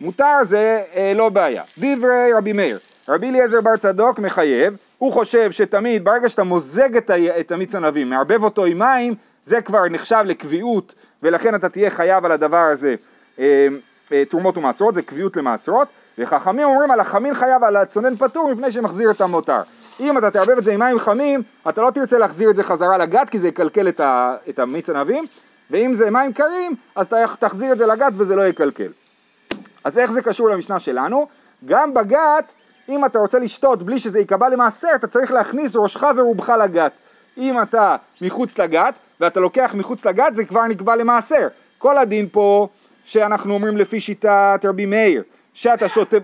מותר 0.00 0.36
זה 0.42 0.82
אה, 0.96 1.12
לא 1.14 1.28
בעיה. 1.28 1.62
דברי 1.78 2.32
רבי 2.36 2.52
מאיר, 2.52 2.78
רבי 3.08 3.28
אליעזר 3.28 3.60
בר 3.60 3.76
צדוק 3.76 4.18
מחייב, 4.18 4.76
הוא 4.98 5.12
חושב 5.12 5.52
שתמיד 5.52 6.04
ברגע 6.04 6.28
שאתה 6.28 6.42
מוזג 6.42 6.96
את, 6.96 7.10
את 7.40 7.52
המיץ 7.52 7.74
ענבים, 7.74 8.10
מערבב 8.10 8.44
אותו 8.44 8.64
עם 8.64 8.78
מים, 8.78 9.14
זה 9.42 9.60
כבר 9.60 9.88
נחשב 9.90 10.22
לקביעות, 10.26 10.94
ולכן 11.22 11.54
אתה 11.54 11.68
תהיה 11.68 11.90
חייב 11.90 12.24
על 12.24 12.32
הדבר 12.32 12.64
הזה 12.72 12.94
אה, 13.38 13.68
אה, 14.12 14.24
תרומות 14.24 14.58
ומעשרות, 14.58 14.94
זה 14.94 15.02
קביעות 15.02 15.36
למעשרות, 15.36 15.88
וחכמים 16.18 16.66
אומרים 16.66 16.90
על 16.90 17.00
החמין 17.00 17.34
חייב, 17.34 17.64
על 17.64 17.76
הצונן 17.76 18.16
פטור, 18.16 18.52
מפני 18.54 18.72
שמחזיר 18.72 19.10
את 19.10 19.20
המותר. 19.20 19.60
אם 20.00 20.18
אתה 20.18 20.30
תערבב 20.30 20.58
את 20.58 20.64
זה 20.64 20.72
עם 20.72 20.80
מים 20.80 20.98
חמים, 20.98 21.42
אתה 21.68 21.82
לא 21.82 21.90
תרצה 21.90 22.18
להחזיר 22.18 22.50
את 22.50 22.56
זה 22.56 22.62
חזרה 22.62 22.98
לגת, 22.98 23.30
כי 23.30 23.38
זה 23.38 23.48
יקלקל 23.48 23.88
את, 23.88 24.00
ה, 24.00 24.36
את 24.48 24.58
המיץ 24.58 24.90
ענבים, 24.90 25.24
ואם 25.70 25.94
זה 25.94 26.10
מים 26.10 26.32
קרים, 26.32 26.74
אז 26.94 27.08
תחזיר 27.38 27.72
את 27.72 27.78
זה 27.78 27.86
לגת 27.86 28.12
וזה 28.16 28.36
לא 28.36 28.42
יקלקל. 28.42 28.92
אז 29.84 29.98
איך 29.98 30.12
זה 30.12 30.22
קשור 30.22 30.48
למשנה 30.48 30.78
שלנו? 30.78 31.26
גם 31.64 31.94
בגת, 31.94 32.52
אם 32.88 33.04
אתה 33.04 33.18
רוצה 33.18 33.38
לשתות 33.38 33.82
בלי 33.82 33.98
שזה 33.98 34.18
ייקבע 34.18 34.48
למעשר, 34.48 34.88
אתה 34.94 35.06
צריך 35.06 35.30
להכניס 35.30 35.76
ראשך 35.76 36.06
ורובך 36.16 36.48
לגת. 36.48 36.92
אם 37.38 37.62
אתה 37.62 37.96
מחוץ 38.20 38.58
לגת, 38.58 38.94
ואתה 39.20 39.40
לוקח 39.40 39.74
מחוץ 39.74 40.06
לגת, 40.06 40.34
זה 40.34 40.44
כבר 40.44 40.66
נקבע 40.66 40.96
למעשר. 40.96 41.48
כל 41.78 41.98
הדין 41.98 42.28
פה, 42.32 42.68
שאנחנו 43.04 43.54
אומרים 43.54 43.76
לפי 43.76 44.00
שיטת 44.00 44.60
רבי 44.64 44.86
מאיר, 44.86 45.22
שאתה 45.54 45.88
שותה, 45.88 46.16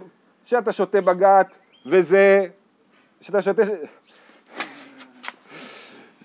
שאתה 0.45 0.73
שותה 0.73 1.01
בגת, 1.01 1.57
וזה, 1.87 2.47
שאתה 3.21 3.43
שותה, 3.43 3.63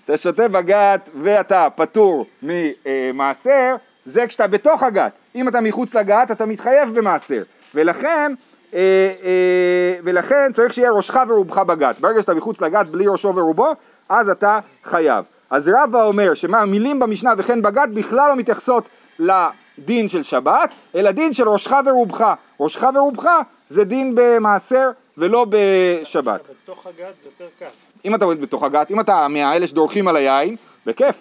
שאתה 0.00 0.16
שותה 0.16 0.48
בגת 0.48 1.08
ואתה 1.22 1.68
פטור 1.76 2.26
ממעשר, 2.42 3.76
זה 4.04 4.26
כשאתה 4.26 4.46
בתוך 4.46 4.82
הגת. 4.82 5.12
אם 5.34 5.48
אתה 5.48 5.60
מחוץ 5.60 5.94
לגת, 5.94 6.30
אתה 6.30 6.46
מתחייב 6.46 6.94
במעשר. 6.94 7.42
ולכן, 7.74 8.32
אה, 8.74 8.80
אה, 9.22 9.98
ולכן 10.04 10.52
צריך 10.52 10.74
שיהיה 10.74 10.90
ראשך 10.90 11.16
ורובך 11.28 11.58
בגת. 11.58 11.98
ברגע 12.00 12.20
שאתה 12.20 12.34
מחוץ 12.34 12.60
לגת 12.60 12.86
בלי 12.86 13.06
ראשו 13.06 13.34
ורובו, 13.34 13.72
אז 14.08 14.28
אתה 14.28 14.58
חייב. 14.84 15.24
אז 15.50 15.70
רבא 15.74 16.02
אומר 16.02 16.34
שהמילים 16.34 16.98
במשנה 16.98 17.32
וכן 17.38 17.62
בגת 17.62 17.88
בכלל 17.94 18.28
לא 18.28 18.36
מתייחסות 18.36 18.88
לדין 19.18 20.08
של 20.08 20.22
שבת, 20.22 20.70
אלא 20.94 21.10
דין 21.10 21.32
של 21.32 21.48
ראשך 21.48 21.72
ורובך. 21.86 22.34
ראשך 22.60 22.84
ורובך 22.94 23.28
זה 23.68 23.84
דין 23.84 24.12
במעשר 24.14 24.90
ולא 25.18 25.46
בשבת. 25.48 26.40
בתוך 26.64 26.86
הגת 26.86 27.14
זה 27.22 27.28
יותר 27.28 27.46
קל. 27.58 27.70
אם 28.04 28.14
אתה 28.14 28.24
עומד 28.24 28.40
בתוך 28.40 28.62
הגת, 28.62 28.90
אם 28.90 29.00
אתה 29.00 29.28
מהאלה 29.28 29.66
שדורכים 29.66 30.08
על 30.08 30.16
היין, 30.16 30.56
בכיף. 30.86 31.20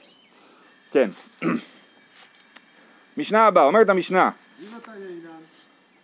כן. 0.91 1.09
משנה 3.17 3.47
הבאה, 3.47 3.63
אומרת 3.63 3.89
המשנה, 3.89 4.29
אם 4.61 4.77
אתה 4.83 4.91
יינן, 4.91 5.29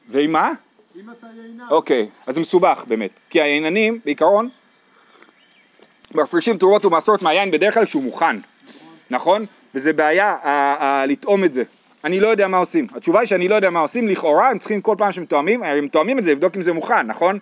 ועם 0.09 0.31
מה? 0.31 0.51
אם 0.95 1.09
אתה 1.09 1.27
יינן, 1.35 1.65
אוקיי, 1.69 2.09
אז 2.27 2.35
זה 2.35 2.41
מסובך 2.41 2.83
באמת. 2.87 3.19
כי 3.29 3.41
הייננים, 3.41 3.99
בעיקרון, 4.05 4.49
מפרישים 6.15 6.57
תרורות 6.57 6.85
ומעשרות 6.85 7.21
מהיין 7.21 7.51
בדרך 7.51 7.73
כלל 7.73 7.85
כשהוא 7.85 8.03
מוכן, 8.03 8.35
נכון? 9.09 9.45
וזה 9.75 9.93
בעיה 9.93 10.35
ה- 10.43 10.49
ה- 10.83 11.05
לטעום 11.05 11.43
את 11.43 11.53
זה. 11.53 11.63
אני 12.03 12.19
לא 12.19 12.27
יודע 12.27 12.47
מה 12.47 12.57
עושים. 12.57 12.87
התשובה 12.95 13.19
היא 13.19 13.27
שאני 13.27 13.47
לא 13.47 13.55
יודע 13.55 13.69
מה 13.69 13.79
עושים, 13.79 14.07
לכאורה 14.07 14.49
הם 14.49 14.59
צריכים 14.59 14.81
כל 14.81 14.95
פעם 14.97 15.11
שהם 15.11 15.25
תואמים, 15.25 15.63
הם 15.63 15.87
תואמים 15.87 16.19
את 16.19 16.23
זה, 16.23 16.31
לבדוק 16.31 16.55
אם 16.55 16.61
זה 16.61 16.73
מוכן, 16.73 17.07
נכון? 17.07 17.39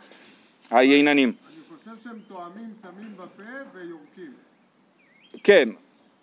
הייננים. 0.72 1.32
אני 1.48 1.78
חושב 1.78 1.92
שהם 2.04 2.20
תואמים, 2.28 2.70
שמים 2.82 3.14
בפה 3.18 3.44
ויורקים. 3.74 4.32
כן. 5.44 5.70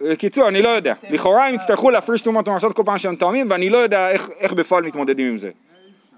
בקיצור, 0.00 0.48
אני 0.48 0.62
לא 0.62 0.68
יודע. 0.68 0.94
לכאורה 1.10 1.48
הם 1.48 1.54
יצטרכו 1.54 1.90
להפריש 1.90 2.22
תרומות 2.22 2.48
ומעשרות 2.48 2.76
כל 2.76 2.82
פעם 2.86 2.98
שהם 2.98 3.16
תואמים, 3.16 3.50
ואני 3.50 3.68
לא 3.70 3.78
יודע 3.78 4.10
איך, 4.10 4.30
איך 4.40 4.52
בפועל 4.52 4.84
מתמודדים 4.84 5.26
עם 5.26 5.38
זה. 5.38 5.50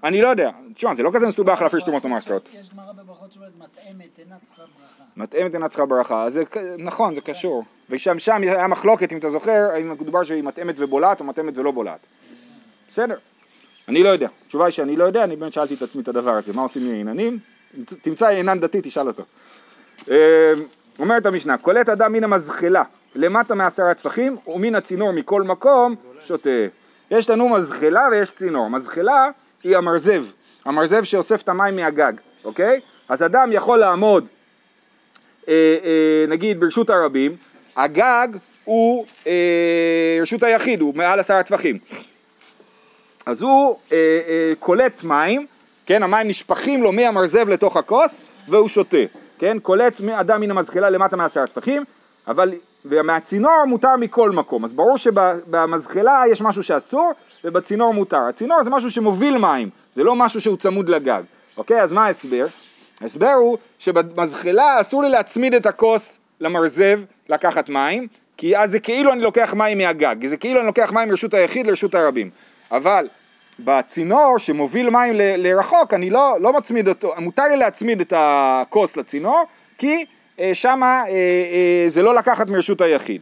אני 0.03 0.21
לא 0.21 0.27
יודע. 0.27 0.49
תשמע, 0.73 0.95
זה 0.95 1.03
לא 1.03 1.11
כזה 1.13 1.27
מסובך 1.27 1.61
להפריש 1.61 1.83
תרומות 1.83 2.05
ומעשרות. 2.05 2.49
יש 2.59 2.69
גמרא 2.69 2.91
בברכות 2.91 3.31
שאומרת 3.31 3.51
מטעמת 3.57 4.19
אינה 4.19 4.35
צריכה 4.43 4.61
ברכה. 4.61 5.03
מתאמת 5.17 5.53
אינה 5.53 5.67
צריכה 5.67 5.85
ברכה, 5.85 6.23
אז 6.23 6.39
נכון, 6.77 7.15
זה 7.15 7.21
קשור. 7.21 7.63
ושם 7.89 8.19
שם 8.19 8.41
היה 8.41 8.67
מחלוקת, 8.67 9.11
אם 9.11 9.17
אתה 9.17 9.29
זוכר, 9.29 9.69
האם 9.73 9.89
מדובר 9.89 10.23
שהיא 10.23 10.43
מתאמת 10.43 10.75
ובולעת 10.77 11.19
או 11.19 11.25
מתאמת 11.25 11.57
ולא 11.57 11.71
בולעת. 11.71 11.99
בסדר, 12.89 13.15
אני 13.87 14.03
לא 14.03 14.09
יודע. 14.09 14.27
התשובה 14.45 14.65
היא 14.65 14.71
שאני 14.71 14.95
לא 14.95 15.03
יודע, 15.03 15.23
אני 15.23 15.35
באמת 15.35 15.53
שאלתי 15.53 15.73
את 15.73 15.81
עצמי 15.81 16.01
את 16.01 16.07
הדבר 16.07 16.33
הזה, 16.33 16.53
מה 16.53 16.61
עושים 16.61 16.89
עם 16.89 16.95
ייננים? 16.95 17.39
תמצא 18.01 18.25
יינן 18.25 18.59
דתי, 18.59 18.79
תשאל 18.83 19.07
אותו. 19.07 19.23
אה, 20.09 20.53
אומרת 20.99 21.25
המשנה, 21.25 21.57
קולט 21.57 21.89
אדם 21.89 22.13
מן 22.13 22.23
המזחלה 22.23 22.83
למטה 23.15 23.55
מעשרה 23.55 23.93
טפחים 23.93 24.37
ומן 24.47 24.75
הצינור 24.75 25.11
מכל 25.11 25.43
מקום 25.43 25.95
שותה. 26.21 26.49
יש 27.11 27.29
לנו 27.29 27.49
מזחלה 27.49 28.07
ויש 28.11 28.31
צינור. 28.31 28.69
מזחלה 28.69 29.29
היא 29.67 29.77
המרזב, 29.77 30.25
המרזב 30.65 31.03
שאוסף 31.03 31.41
את 31.41 31.49
המים 31.49 31.75
מהגג, 31.75 32.13
אוקיי? 32.45 32.79
אז 33.09 33.23
אדם 33.23 33.49
יכול 33.51 33.79
לעמוד 33.79 34.27
אה, 35.47 35.53
אה, 35.83 36.25
נגיד 36.27 36.59
ברשות 36.59 36.89
הרבים, 36.89 37.35
הגג 37.75 38.27
הוא 38.63 39.05
אה, 39.27 40.17
רשות 40.21 40.43
היחיד, 40.43 40.81
הוא 40.81 40.95
מעל 40.95 41.19
עשרה 41.19 41.43
טפחים. 41.43 41.77
אז 43.25 43.41
הוא 43.41 43.77
אה, 43.91 43.97
אה, 44.27 44.53
קולט 44.59 45.03
מים, 45.03 45.45
כן, 45.85 46.03
המים 46.03 46.27
נשפכים 46.27 46.83
לו 46.83 46.91
מהמרזב 46.91 47.49
לתוך 47.49 47.77
הכוס 47.77 48.21
והוא 48.47 48.67
שותה, 48.67 48.97
כן, 49.39 49.57
קולט 49.59 50.01
אדם 50.13 50.41
מן 50.41 50.51
המזחלה 50.51 50.89
למטה 50.89 51.15
מעשרה 51.15 51.47
טפחים, 51.47 51.83
אבל 52.27 52.53
ומהצינור 52.85 53.65
מותר 53.67 53.95
מכל 53.95 54.31
מקום, 54.31 54.65
אז 54.65 54.73
ברור 54.73 54.97
שבמזחלה 54.97 56.23
יש 56.31 56.41
משהו 56.41 56.63
שאסור 56.63 57.11
ובצינור 57.43 57.93
מותר. 57.93 58.21
הצינור 58.29 58.63
זה 58.63 58.69
משהו 58.69 58.91
שמוביל 58.91 59.37
מים, 59.37 59.69
זה 59.93 60.03
לא 60.03 60.15
משהו 60.15 60.41
שהוא 60.41 60.57
צמוד 60.57 60.89
לגג, 60.89 61.21
אוקיי? 61.57 61.81
אז 61.81 61.93
מה 61.93 62.05
ההסבר? 62.05 62.45
ההסבר 63.01 63.33
הוא 63.33 63.57
שבמזחלה 63.79 64.81
אסור 64.81 65.03
לי 65.03 65.09
להצמיד 65.09 65.53
את 65.53 65.65
הכוס 65.65 66.19
למרזב 66.41 66.99
לקחת 67.29 67.69
מים, 67.69 68.07
כי 68.37 68.57
אז 68.57 68.71
זה 68.71 68.79
כאילו 68.79 69.13
אני 69.13 69.21
לוקח 69.21 69.53
מים 69.53 69.77
מהגג, 69.77 70.25
זה 70.25 70.37
כאילו 70.37 70.59
אני 70.59 70.67
לוקח 70.67 70.91
מים 70.91 71.09
מרשות 71.09 71.33
היחיד 71.33 71.67
לרשות 71.67 71.95
הרבים. 71.95 72.29
אבל 72.71 73.07
בצינור 73.59 74.39
שמוביל 74.39 74.89
מים 74.89 75.13
ל- 75.13 75.47
לרחוק, 75.47 75.93
אני 75.93 76.09
לא, 76.09 76.37
לא 76.41 76.53
מצמיד 76.53 76.87
אותו, 76.87 77.13
מותר 77.17 77.43
לי 77.43 77.57
להצמיד 77.57 78.01
את 78.01 78.13
הכוס 78.15 78.97
לצינור, 78.97 79.43
כי 79.77 80.05
אה, 80.39 80.51
שמה 80.53 81.03
אה, 81.07 81.11
אה, 81.11 81.89
זה 81.89 82.01
לא 82.01 82.15
לקחת 82.15 82.47
מרשות 82.47 82.81
היחיד. 82.81 83.21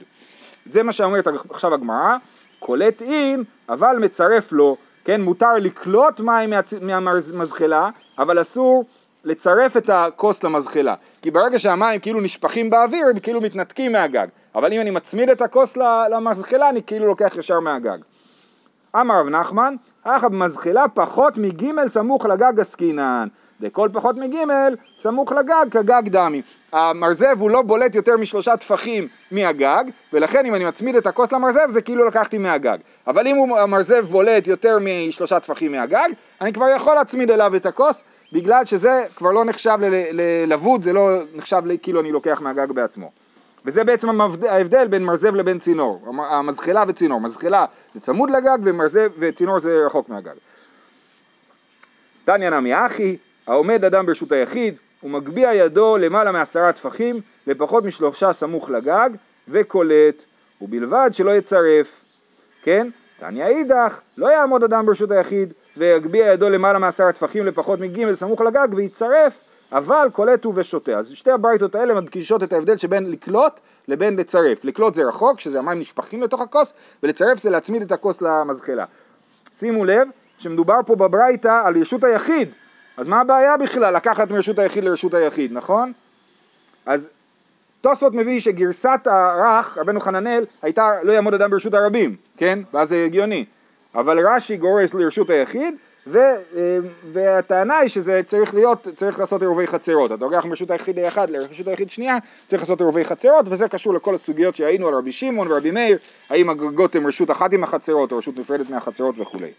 זה 0.65 0.84
מה 0.84 0.91
שאומרת 0.91 1.28
עכשיו 1.49 1.73
הגמרא, 1.73 2.17
קולט 2.65 3.01
אין, 3.01 3.43
אבל 3.69 3.97
מצרף 3.99 4.51
לו, 4.51 4.78
כן, 5.04 5.21
מותר 5.21 5.54
לקלוט 5.54 6.19
מים 6.19 6.54
מהמזחלה, 6.82 7.89
אבל 8.19 8.41
אסור 8.41 8.86
לצרף 9.23 9.78
את 9.78 9.89
הכוס 9.89 10.43
למזחלה. 10.43 10.95
כי 11.21 11.32
ברגע 11.32 11.60
שהמים 11.60 11.99
כאילו 11.99 12.21
נשפכים 12.21 12.69
באוויר, 12.69 13.08
הם 13.10 13.19
כאילו 13.19 13.41
מתנתקים 13.41 13.91
מהגג. 13.91 14.28
אבל 14.56 14.73
אם 14.73 14.82
אני 14.82 14.91
מצמיד 14.91 15.30
את 15.30 15.41
הכוס 15.41 15.78
למזחלה, 16.12 16.69
אני 16.69 16.84
כאילו 16.84 17.08
לוקח 17.08 17.36
ישר 17.38 17.60
מהגג. 17.60 17.97
אמר 18.95 19.19
רב 19.19 19.30
נחמן, 19.30 19.75
אחא 20.08 20.28
במזחלה 20.28 20.86
פחות 20.94 21.38
מגימל 21.38 21.88
סמוך 21.88 22.26
לגג 22.26 22.60
עסקינן. 22.60 23.28
דכל 23.62 23.89
פחות 23.94 24.15
מגימל 24.18 24.76
סמוך 24.98 25.32
לגג 25.32 25.65
כגג 25.72 26.02
דמי. 26.06 26.41
המרזב 26.74 27.36
הוא 27.39 27.50
לא 27.50 27.62
בולט 27.62 27.96
יותר 27.96 28.18
משלושה 28.18 28.58
טפחים 28.58 29.08
מהגג, 29.32 29.84
ולכן 30.13 30.46
אם 30.46 30.56
אני 30.56 30.65
מצמיד 30.65 30.96
את 30.96 31.08
הכוס 31.08 31.32
למרזב 31.32 31.70
זה 31.70 31.82
כאילו 31.82 32.08
לקחתי 32.08 32.38
מהגג. 32.38 32.78
אבל 33.08 33.28
אם 33.28 33.36
המרזב 33.54 34.06
בולט 34.06 34.48
יותר 34.48 34.78
משלושה 34.82 35.39
טפחים 35.39 35.72
מהגג, 35.72 36.10
אני 36.41 36.54
כבר 36.54 36.68
יכול 36.76 36.96
להצמיד 36.96 37.32
אליו 37.32 37.56
את 37.56 37.65
הכוס, 37.65 38.04
בגלל 38.34 38.65
שזה 38.65 39.04
כבר 39.15 39.32
לא 39.32 39.46
נחשב 39.46 39.78
ל- 39.82 40.22
ל- 40.22 40.54
לבוד, 40.54 40.84
זה 40.84 40.94
לא 40.94 41.10
נחשב 41.36 41.62
כאילו 41.82 42.00
אני 42.02 42.12
לוקח 42.12 42.41
מהגג 42.41 42.72
בעצמו. 42.72 43.24
וזה 43.65 43.84
בעצם 43.84 44.21
ההבדל 44.49 44.88
בין 44.88 45.04
מרזב 45.04 45.36
לבין 45.36 45.60
צינור, 45.60 46.01
המ- 46.08 46.19
המזחלה 46.19 46.84
וצינור, 46.88 47.21
מזחלה 47.21 47.65
זה 47.93 47.99
צמוד 47.99 48.30
לגג 48.30 48.58
ומרזב 48.63 49.12
וצינור 49.19 49.60
זה 49.60 49.86
רחוק 49.86 50.10
מהגג. 50.10 50.36
תניא 52.25 52.49
נמי 52.49 52.86
אחי, 52.86 53.17
העומד 53.47 53.86
אדם 53.86 54.06
ברשות 54.06 54.32
היחיד, 54.32 54.75
ומגביה 55.04 55.54
ידו 55.54 55.97
למעלה 55.97 56.32
מעשרה 56.32 56.73
טפחים 56.73 57.21
ופחות 57.47 57.84
משלושה 57.84 58.34
סמוך 58.34 58.69
לגג 58.69 59.10
וקולט, 59.47 60.15
ובלבד 60.62 61.10
שלא 61.13 61.32
יצרף, 61.32 62.01
כן? 62.63 62.88
תניא 63.19 63.45
אידך, 63.45 63.99
לא 64.17 64.28
יעמוד 64.28 64.63
אדם 64.63 64.86
ברשות 64.86 65.12
היחיד 65.12 65.54
ויגביה 65.78 66.34
ידו 66.34 66.49
למעלה 66.49 66.80
מעשרה 66.80 67.12
טפחים 67.12 67.45
לפחות 67.45 67.80
מג' 67.80 68.13
סמוך 68.13 68.41
לגג 68.41 68.67
ויצרף, 68.71 69.39
אבל 69.75 70.09
קולט 70.11 70.45
הוא 70.45 70.53
ושותה. 70.57 70.99
אז 70.99 71.09
שתי 71.09 71.31
הברייתות 71.31 71.75
האלה 71.75 71.93
מדגישות 71.93 72.43
את 72.43 72.53
ההבדל 72.53 72.77
שבין 72.77 73.11
לקלוט 73.11 73.59
לבין 73.88 74.15
לצרף. 74.15 74.65
לקלוט 74.65 74.93
זה 74.93 75.03
רחוק, 75.03 75.39
שזה 75.39 75.59
המים 75.59 75.79
נשפכים 75.79 76.21
לתוך 76.21 76.41
הכוס, 76.41 76.73
ולצרף 77.03 77.38
זה 77.38 77.49
להצמיד 77.49 77.81
את 77.81 77.91
הכוס 77.91 78.21
למזחלה. 78.21 78.85
שימו 79.53 79.85
לב 79.85 80.07
שמדובר 80.39 80.79
פה 80.85 80.95
בברייתא 80.95 81.61
על 81.65 81.81
רשות 81.81 82.03
היחיד, 82.03 82.49
אז 82.97 83.07
מה 83.07 83.21
הבעיה 83.21 83.57
בכלל 83.57 83.95
לקחת 83.95 84.31
מרשות 84.31 84.59
היחיד 84.59 84.83
לרשות 84.83 85.13
היחיד, 85.13 85.53
נכון? 85.53 85.93
אז 86.85 87.09
תוספות 87.81 88.13
מביא 88.13 88.39
שגרסת 88.39 88.99
הרך, 89.05 89.77
רבנו 89.77 89.99
חננאל, 89.99 90.45
הייתה 90.61 90.89
לא 91.03 91.11
יעמוד 91.11 91.33
אדם 91.33 91.51
ברשות 91.51 91.73
הרבים, 91.73 92.15
כן? 92.38 92.59
ואז 92.73 92.89
זה 92.89 93.03
הגיוני. 93.05 93.45
אבל 93.95 94.27
רש"י 94.27 94.57
גורס 94.57 94.93
לרשות 94.93 95.29
היחיד, 95.29 95.75
ו, 96.08 96.18
אה, 96.18 96.78
והטענה 97.13 97.78
היא 97.78 97.89
שזה 97.89 98.22
צריך 98.26 98.54
להיות, 98.54 98.88
צריך 98.96 99.20
לעשות 99.20 99.41
עירובי 99.41 99.68
חצרות. 99.68 100.12
אתה 100.12 100.26
לוקח 100.26 100.46
מרשות 100.46 100.72
היחיד 100.72 101.00
האחד 101.00 101.30
לרשות 101.30 101.68
היחיד 101.68 101.89
שנייה, 101.89 102.18
צריך 102.48 102.62
לעשות 102.62 102.80
עירובי 102.80 103.06
חצרות, 103.06 103.46
וזה 103.50 103.70
קשור 103.70 103.94
לכל 103.94 104.15
הסוגיות 104.15 104.56
שהיינו 104.56 104.88
על 104.88 104.94
רבי 104.94 105.12
שמעון 105.12 105.52
ורבי 105.52 105.72
מאיר, 105.72 105.98
האם 106.30 106.50
הגגות 106.50 106.96
הן 106.96 107.06
רשות 107.06 107.32
אחת 107.32 107.54
עם 107.54 107.63
החצרות 107.63 108.12
או 108.12 108.18
רשות 108.18 108.38
נפרדת 108.38 108.70
מהחצרות 108.70 109.20
וכולי. 109.20 109.52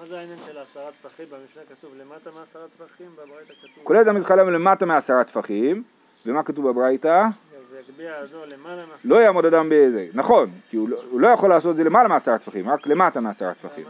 מה 0.00 0.06
זה 0.06 0.18
העניין 0.18 0.38
של 0.46 0.58
העשרה 0.58 0.90
טפחים? 1.02 1.26
במשנה 1.30 1.62
כתוב 1.70 1.90
למטה 2.00 2.30
מעשרה 2.38 2.62
טפחים, 2.62 3.06
בברייתא 3.14 3.52
כתוב... 3.62 3.84
כולל 3.84 4.08
המזחלה 4.08 4.44
למטה 4.44 4.86
מעשרה 4.86 5.24
טפחים, 5.24 5.82
ומה 6.26 6.42
כתוב 6.42 6.68
בברייתא? 6.68 7.26
לא 9.04 9.16
יעמוד 9.16 9.44
אדם 9.44 9.68
בזה, 9.70 10.06
נכון, 10.14 10.50
כי 10.70 10.76
הוא 10.76 10.88
לא, 10.88 11.02
הוא 11.10 11.20
לא 11.20 11.28
יכול 11.28 11.50
לעשות 11.50 11.70
את 11.70 11.76
זה 11.76 11.84
למעלה 11.84 12.08
מעשרה 12.08 12.38
טפחים, 12.38 12.68
רק 12.68 12.86
למטה 12.86 13.20
מעשרה 13.20 13.54
טפחים. 13.54 13.84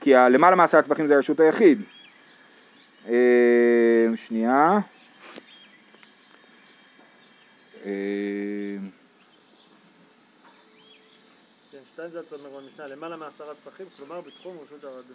כי 0.00 0.14
הלמעלה 0.14 0.56
מעשרה 0.56 0.82
טפחים 0.82 1.06
זה 1.06 1.16
רשות 1.18 1.40
היחיד. 1.40 1.82
אה, 3.08 3.14
שנייה. 4.16 4.78
אה, 7.86 7.90
כן, 11.72 11.78
שתיים 11.92 12.10
זה 12.10 12.20
אומר 12.36 12.60
במשנה, 12.60 12.86
למעלה 12.86 13.16
מעשרה 13.16 13.54
טפחים, 13.64 13.86
כלומר 13.96 14.20
בתחום 14.20 14.56
רשות 14.64 14.84
הרבים. 14.84 15.14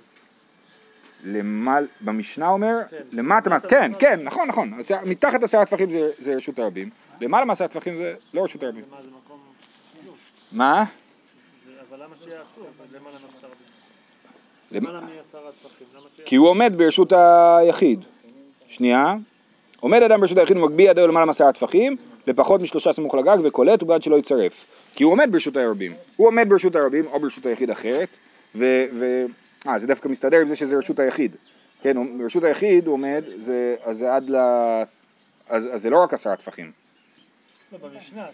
למעל, 1.25 1.87
במשנה 2.01 2.47
אומר, 2.49 2.77
כן. 2.89 3.01
למטה 3.13 3.49
מעשרה, 3.49 3.69
כן, 3.71 3.91
כן, 3.99 4.19
נכון, 4.23 4.47
נכון, 4.47 4.73
מתחת 5.05 5.43
עשרה 5.43 5.65
טפחים 5.65 5.91
זה, 5.91 6.11
זה 6.17 6.35
רשות 6.35 6.59
הרבים, 6.59 6.89
למעלה 7.21 7.45
מעשרה 7.45 7.67
טפחים 7.67 7.95
זה 7.97 8.15
לא 8.33 8.43
רשות 8.43 8.63
הרבים. 8.63 8.83
מה, 10.51 10.83
אבל 11.89 12.03
למה 12.03 12.15
שיהיה 12.23 12.41
אסור? 12.41 12.67
למעלה 12.93 13.15
מעשרה 13.23 13.49
טפחים. 13.49 13.49
למ- 13.49 13.49
למעלה 13.49 13.49
מעשרה 13.49 13.49
טפחים, 13.49 13.67
למה 13.67 14.62
שיהיה 14.62 14.62
כי 16.25 16.35
הוא 16.35 16.49
עומד 16.49 16.73
ברשות 16.77 17.13
היחיד. 17.15 17.99
שנייה. 18.67 19.13
עומד 19.79 20.03
אדם 20.03 20.21
ברשות 20.21 20.37
היחיד 20.37 20.57
ומגביה 20.57 20.91
ידו 20.91 21.07
למעלה 21.07 21.25
מעשרה 21.25 21.51
טפחים, 21.51 21.95
לפחות 22.27 22.61
משלושה 22.61 22.93
סמוך 22.93 23.15
לגג 23.15 23.37
וקולט 23.43 23.83
ובעד 23.83 24.03
שלא 24.03 24.15
יצרף. 24.15 24.65
כי 24.95 25.03
הוא 25.03 25.11
עומד 25.11 25.31
ברשות 25.31 25.57
הרבים. 25.57 25.93
הוא 26.17 26.27
עומד 26.27 26.49
ברשות 26.49 26.75
הרבים 26.75 27.05
או 27.05 27.19
ברשות 27.19 27.45
היחיד 27.45 27.69
אחרת, 27.69 28.09
ו... 28.55 28.85
ו... 28.93 29.25
אה, 29.67 29.79
זה 29.79 29.87
דווקא 29.87 30.07
מסתדר 30.07 30.37
עם 30.37 30.47
זה 30.47 30.55
שזה 30.55 30.77
רשות 30.77 30.99
היחיד. 30.99 31.35
כן, 31.81 32.17
ברשות 32.17 32.43
היחיד 32.43 32.87
הוא 32.87 32.93
עומד, 32.93 33.23
זה, 33.39 33.75
אז 33.83 33.97
זה 33.97 34.15
עד 34.15 34.29
ל... 34.29 34.35
אז, 35.49 35.69
אז 35.71 35.81
זה 35.81 35.89
לא 35.89 36.03
רק 36.03 36.13
עשרה 36.13 36.35
טפחים. 36.35 36.71
לא, 37.71 37.77
במשנה, 37.77 38.25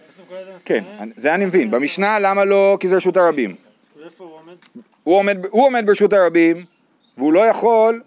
כן, 0.66 0.84
זה 1.18 1.34
אני 1.34 1.46
מבין. 1.46 1.72
במשנה 1.72 2.20
למה 2.20 2.46
לא? 2.46 2.78
כי 2.80 2.88
זה 2.88 2.96
רשות 2.96 3.18
הרבים. 3.18 3.56
ואיפה 4.00 4.24
הוא 4.24 4.34
עומד? 4.34 4.56
הוא 5.04 5.16
עומד, 5.18 5.38
הוא 5.50 5.66
עומד 5.66 5.86
ברשות 5.86 6.14
הרבים, 6.14 6.66
והוא 7.18 7.34
לא 7.34 7.46
יכול, 7.46 8.02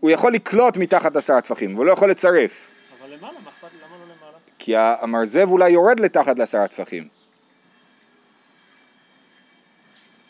הוא 0.00 0.10
יכול 0.10 0.32
לקלוט 0.32 0.76
מתחת 0.76 1.16
עשרה 1.16 1.40
טפחים, 1.40 1.74
והוא 1.74 1.86
לא 1.86 1.92
יכול 1.92 2.10
לצרף. 2.10 2.70
אבל 3.00 3.14
למעלה, 3.16 3.32
מה 3.44 3.50
אכפת 3.50 3.68
לי? 3.72 3.78
למה 3.78 3.96
לא 3.96 4.04
למעלה? 4.04 4.38
כי 4.58 4.76
המרזב 4.76 5.48
אולי 5.50 5.70
יורד 5.70 6.00
לתחת 6.00 6.38
לעשרה 6.38 6.68
טפחים. 6.68 7.08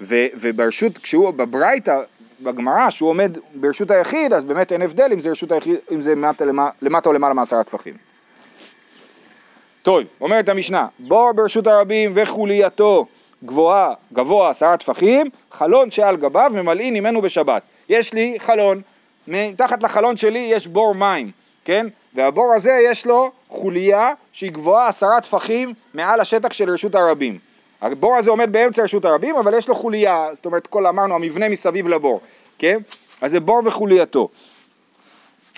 ו- 0.01 0.27
וברשות, 0.35 0.99
כשהוא, 0.99 1.31
בברייתא, 1.31 2.01
בגמרא, 2.40 2.90
שהוא 2.90 3.11
עומד 3.11 3.38
ברשות 3.55 3.90
היחיד, 3.90 4.33
אז 4.33 4.45
באמת 4.45 4.73
אין 4.73 4.83
הבדל 4.83 5.11
אם 5.12 5.21
זה 5.21 5.31
רשות 5.31 5.53
היחיד, 5.53 5.77
אם 5.92 6.01
זה 6.01 6.12
למטה, 6.14 6.45
למ- 6.45 6.71
למטה 6.83 7.09
או 7.09 7.14
למעלה 7.14 7.35
מעשרה 7.35 7.64
טפחים. 7.64 7.95
טוב, 9.83 10.03
אומרת 10.21 10.49
המשנה, 10.49 10.87
בור 10.99 11.33
ברשות 11.33 11.66
הרבים 11.66 12.12
וחולייתו 12.14 13.07
גבוהה, 13.44 13.94
גבוה 14.12 14.51
עשרה 14.51 14.77
טפחים, 14.77 15.31
חלון 15.53 15.90
שעל 15.90 16.16
גביו 16.16 16.51
ממלאים 16.55 16.94
ממנו 16.94 17.22
בשבת. 17.22 17.62
יש 17.88 18.12
לי 18.12 18.37
חלון, 18.38 18.83
מתחת 19.29 19.83
לחלון 19.83 20.16
שלי 20.16 20.38
יש 20.38 20.66
בור 20.66 20.94
מים, 20.94 21.31
כן? 21.64 21.87
והבור 22.14 22.55
הזה 22.55 22.79
יש 22.85 23.07
לו 23.07 23.31
חוליה 23.49 24.12
שהיא 24.33 24.53
גבוהה 24.53 24.88
עשרה 24.88 25.20
טפחים 25.20 25.75
מעל 25.94 26.20
השטח 26.20 26.53
של 26.53 26.70
רשות 26.70 26.94
הרבים. 26.94 27.38
הבור 27.83 28.16
הזה 28.16 28.31
עומד 28.31 28.53
באמצע 28.53 28.83
רשות 28.83 29.05
הרבים, 29.05 29.37
אבל 29.37 29.55
יש 29.55 29.68
לו 29.68 29.75
חוליה, 29.75 30.29
זאת 30.33 30.46
אומרת, 30.46 30.66
כל 30.66 30.87
אמרנו, 30.87 31.14
המבנה 31.14 31.49
מסביב 31.49 31.88
לבור, 31.88 32.20
כן? 32.59 32.79
אז 33.20 33.31
זה 33.31 33.40
בור 33.40 33.62
וחולייתו. 33.64 34.29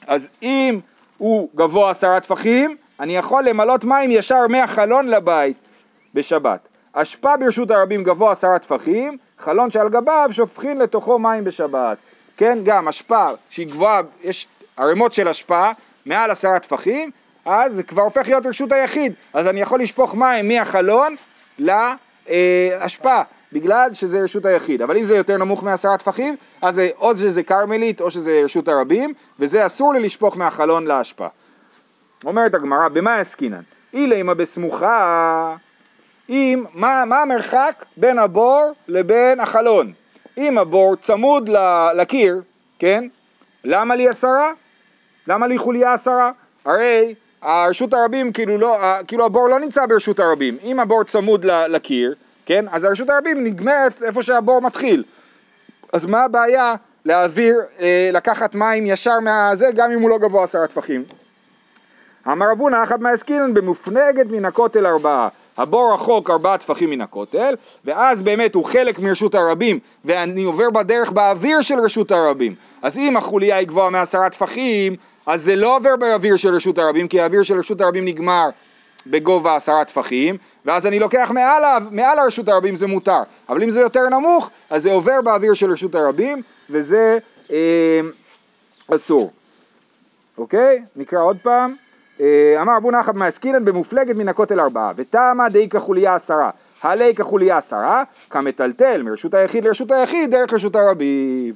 אז 0.06 0.28
אם 0.42 0.80
הוא 1.18 1.48
גבוה 1.54 1.90
עשרה 1.90 2.20
טפחים, 2.20 2.76
אני 3.00 3.16
יכול 3.16 3.44
למלות 3.44 3.84
מים 3.84 4.10
ישר 4.10 4.46
מהחלון 4.48 5.08
לבית 5.08 5.56
בשבת. 6.14 6.68
אשפה 7.02 7.36
ברשות 7.36 7.70
הרבים 7.70 8.04
גבוה 8.04 8.32
עשרה 8.32 8.58
טפחים, 8.58 9.18
חלון 9.38 9.70
שעל 9.70 9.88
גביו 9.88 10.28
שופכין 10.32 10.78
לתוכו 10.78 11.18
מים 11.18 11.44
בשבת. 11.44 11.98
כן, 12.36 12.58
גם 12.64 12.88
אשפה 12.88 13.24
שהיא 13.50 13.66
גבוהה, 13.66 14.00
יש 14.22 14.46
ערימות 14.76 15.12
של 15.12 15.28
אשפה 15.28 15.70
מעל 16.06 16.30
עשרה 16.30 16.58
טפחים, 16.58 17.10
אז 17.44 17.74
זה 17.74 17.82
כבר 17.82 18.02
הופך 18.02 18.28
להיות 18.28 18.46
רשות 18.46 18.72
היחיד. 18.72 19.12
אז 19.34 19.46
אני 19.46 19.60
יכול 19.60 19.80
לשפוך 19.80 20.14
מים 20.14 20.48
מהחלון 20.48 21.16
לאשפה, 21.58 23.20
בגלל 23.52 23.88
שזה 23.92 24.20
רשות 24.20 24.46
היחיד. 24.46 24.82
אבל 24.82 24.96
אם 24.96 25.04
זה 25.04 25.16
יותר 25.16 25.36
נמוך 25.36 25.62
מעשרה 25.62 25.98
טפחים, 25.98 26.36
אז 26.62 26.74
זה, 26.74 26.88
או 26.98 27.16
שזה 27.16 27.42
כרמלית 27.42 28.00
או 28.00 28.10
שזה 28.10 28.40
רשות 28.44 28.68
הרבים, 28.68 29.14
וזה 29.38 29.66
אסור 29.66 29.92
לי 29.92 30.00
לשפוך 30.00 30.36
מהחלון 30.36 30.86
לאשפה. 30.86 31.26
אומרת 32.24 32.54
הגמרא, 32.54 32.88
במה 32.88 33.16
עסקינן? 33.16 33.60
אילימה 33.94 34.34
בסמוכה, 34.34 35.54
אם, 36.28 36.64
מה, 36.74 37.04
מה 37.04 37.22
המרחק 37.22 37.84
בין 37.96 38.18
הבור 38.18 38.72
לבין 38.88 39.40
החלון? 39.40 39.92
אם 40.38 40.58
הבור 40.58 40.96
צמוד 40.96 41.50
לקיר, 41.94 42.42
כן? 42.78 43.04
למה 43.64 43.96
לי 43.96 44.08
עשרה? 44.08 44.52
למה 45.26 45.46
לי 45.46 45.58
חוליה 45.58 45.92
עשרה? 45.92 46.30
הרי 46.64 47.14
הרשות 47.42 47.94
הרבים, 47.94 48.32
כאילו, 48.32 48.58
לא, 48.58 48.78
כאילו 49.06 49.26
הבור 49.26 49.48
לא 49.48 49.60
נמצא 49.60 49.86
ברשות 49.86 50.20
הרבים. 50.20 50.56
אם 50.64 50.80
הבור 50.80 51.04
צמוד 51.04 51.46
לקיר, 51.46 52.14
כן? 52.46 52.64
אז 52.70 52.84
הרשות 52.84 53.08
הרבים 53.08 53.44
נגמרת 53.44 54.02
איפה 54.02 54.22
שהבור 54.22 54.60
מתחיל. 54.60 55.04
אז 55.92 56.06
מה 56.06 56.24
הבעיה 56.24 56.74
להעביר, 57.04 57.60
אה, 57.80 58.10
לקחת 58.12 58.54
מים 58.54 58.86
ישר 58.86 59.20
מהזה, 59.20 59.66
גם 59.74 59.90
אם 59.90 60.00
הוא 60.02 60.10
לא 60.10 60.18
גבוה 60.18 60.44
עשרה 60.44 60.66
טפחים? 60.66 61.04
אמר 62.26 62.52
אבונה 62.52 62.82
אחת 62.82 63.00
מהעסקינן 63.00 63.54
במופנגת 63.54 64.26
מן 64.30 64.44
הכותל 64.44 64.86
ארבעה. 64.86 65.28
הבור 65.58 65.94
רחוק 65.94 66.30
ארבעה 66.30 66.58
טפחים 66.58 66.90
מן 66.90 67.00
הכותל, 67.00 67.54
ואז 67.84 68.22
באמת 68.22 68.54
הוא 68.54 68.64
חלק 68.64 68.98
מרשות 68.98 69.34
הרבים, 69.34 69.78
ואני 70.04 70.44
עובר 70.44 70.70
בדרך 70.70 71.10
באוויר 71.10 71.60
של 71.60 71.80
רשות 71.80 72.10
הרבים. 72.10 72.54
אז 72.82 72.98
אם 72.98 73.16
החוליה 73.16 73.56
היא 73.56 73.66
גבוהה 73.66 73.90
מעשרה 73.90 74.30
טפחים, 74.30 74.96
אז 75.26 75.42
זה 75.42 75.56
לא 75.56 75.76
עובר 75.76 75.96
באוויר 75.96 76.36
של 76.36 76.54
רשות 76.54 76.78
הרבים, 76.78 77.08
כי 77.08 77.20
האוויר 77.20 77.42
של 77.42 77.58
רשות 77.58 77.80
הרבים 77.80 78.04
נגמר 78.04 78.48
בגובה 79.06 79.56
עשרה 79.56 79.84
טפחים, 79.84 80.36
ואז 80.64 80.86
אני 80.86 80.98
לוקח 80.98 81.30
מעל, 81.34 81.62
מעל 81.90 82.18
הרשות 82.18 82.48
הרבים 82.48 82.76
זה 82.76 82.86
מותר. 82.86 83.22
אבל 83.48 83.62
אם 83.62 83.70
זה 83.70 83.80
יותר 83.80 84.08
נמוך, 84.08 84.50
אז 84.70 84.82
זה 84.82 84.92
עובר 84.92 85.20
באוויר 85.24 85.54
של 85.54 85.72
רשות 85.72 85.94
הרבים, 85.94 86.42
וזה 86.70 87.18
אה, 87.50 88.00
אסור. 88.94 89.32
אוקיי? 90.38 90.82
נקרא 90.96 91.22
עוד 91.22 91.36
פעם. 91.42 91.87
אה, 92.20 92.62
אמר 92.62 92.76
אבו 92.76 92.90
נחת 92.90 93.14
מעסקינן 93.14 93.64
במופלגת 93.64 94.16
מן 94.16 94.28
הכותל 94.28 94.60
ארבעה, 94.60 94.92
ותמה 94.96 95.48
די 95.48 95.68
כחוליה 95.68 96.14
עשרה, 96.14 96.50
הלי 96.82 97.14
כחוליה 97.14 97.56
עשרה, 97.56 98.02
כמטלטל 98.30 99.02
מרשות 99.02 99.34
היחיד 99.34 99.64
לרשות 99.64 99.90
היחיד 99.90 100.30
דרך 100.30 100.52
רשות 100.52 100.76
הרבים. 100.76 101.54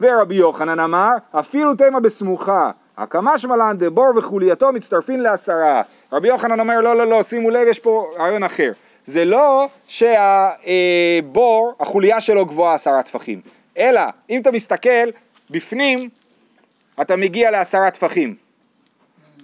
ורבי 0.00 0.34
יוחנן 0.34 0.80
אמר, 0.80 1.10
אפילו 1.32 1.74
תמה 1.74 2.00
בסמוכה, 2.00 2.70
הקמה 2.98 3.38
שמלן 3.38 3.76
דבור 3.78 4.12
וחולייתו 4.16 4.72
מצטרפין 4.72 5.20
לעשרה. 5.20 5.82
רבי 6.12 6.28
יוחנן 6.28 6.60
אומר, 6.60 6.80
לא, 6.80 6.96
לא, 6.96 7.06
לא, 7.06 7.22
שימו 7.22 7.50
לב, 7.50 7.68
יש 7.68 7.78
פה 7.78 8.10
רעיון 8.18 8.42
אחר. 8.42 8.72
זה 9.04 9.24
לא 9.24 9.68
שהבור, 9.88 11.72
החוליה 11.80 12.20
שלו 12.20 12.46
גבוהה 12.46 12.74
עשרה 12.74 13.02
טפחים, 13.02 13.40
אלא 13.78 14.00
אם 14.30 14.40
אתה 14.40 14.50
מסתכל, 14.50 15.08
בפנים 15.50 16.08
אתה 17.00 17.16
מגיע 17.16 17.50
לעשרה 17.50 17.90
טפחים. 17.90 18.43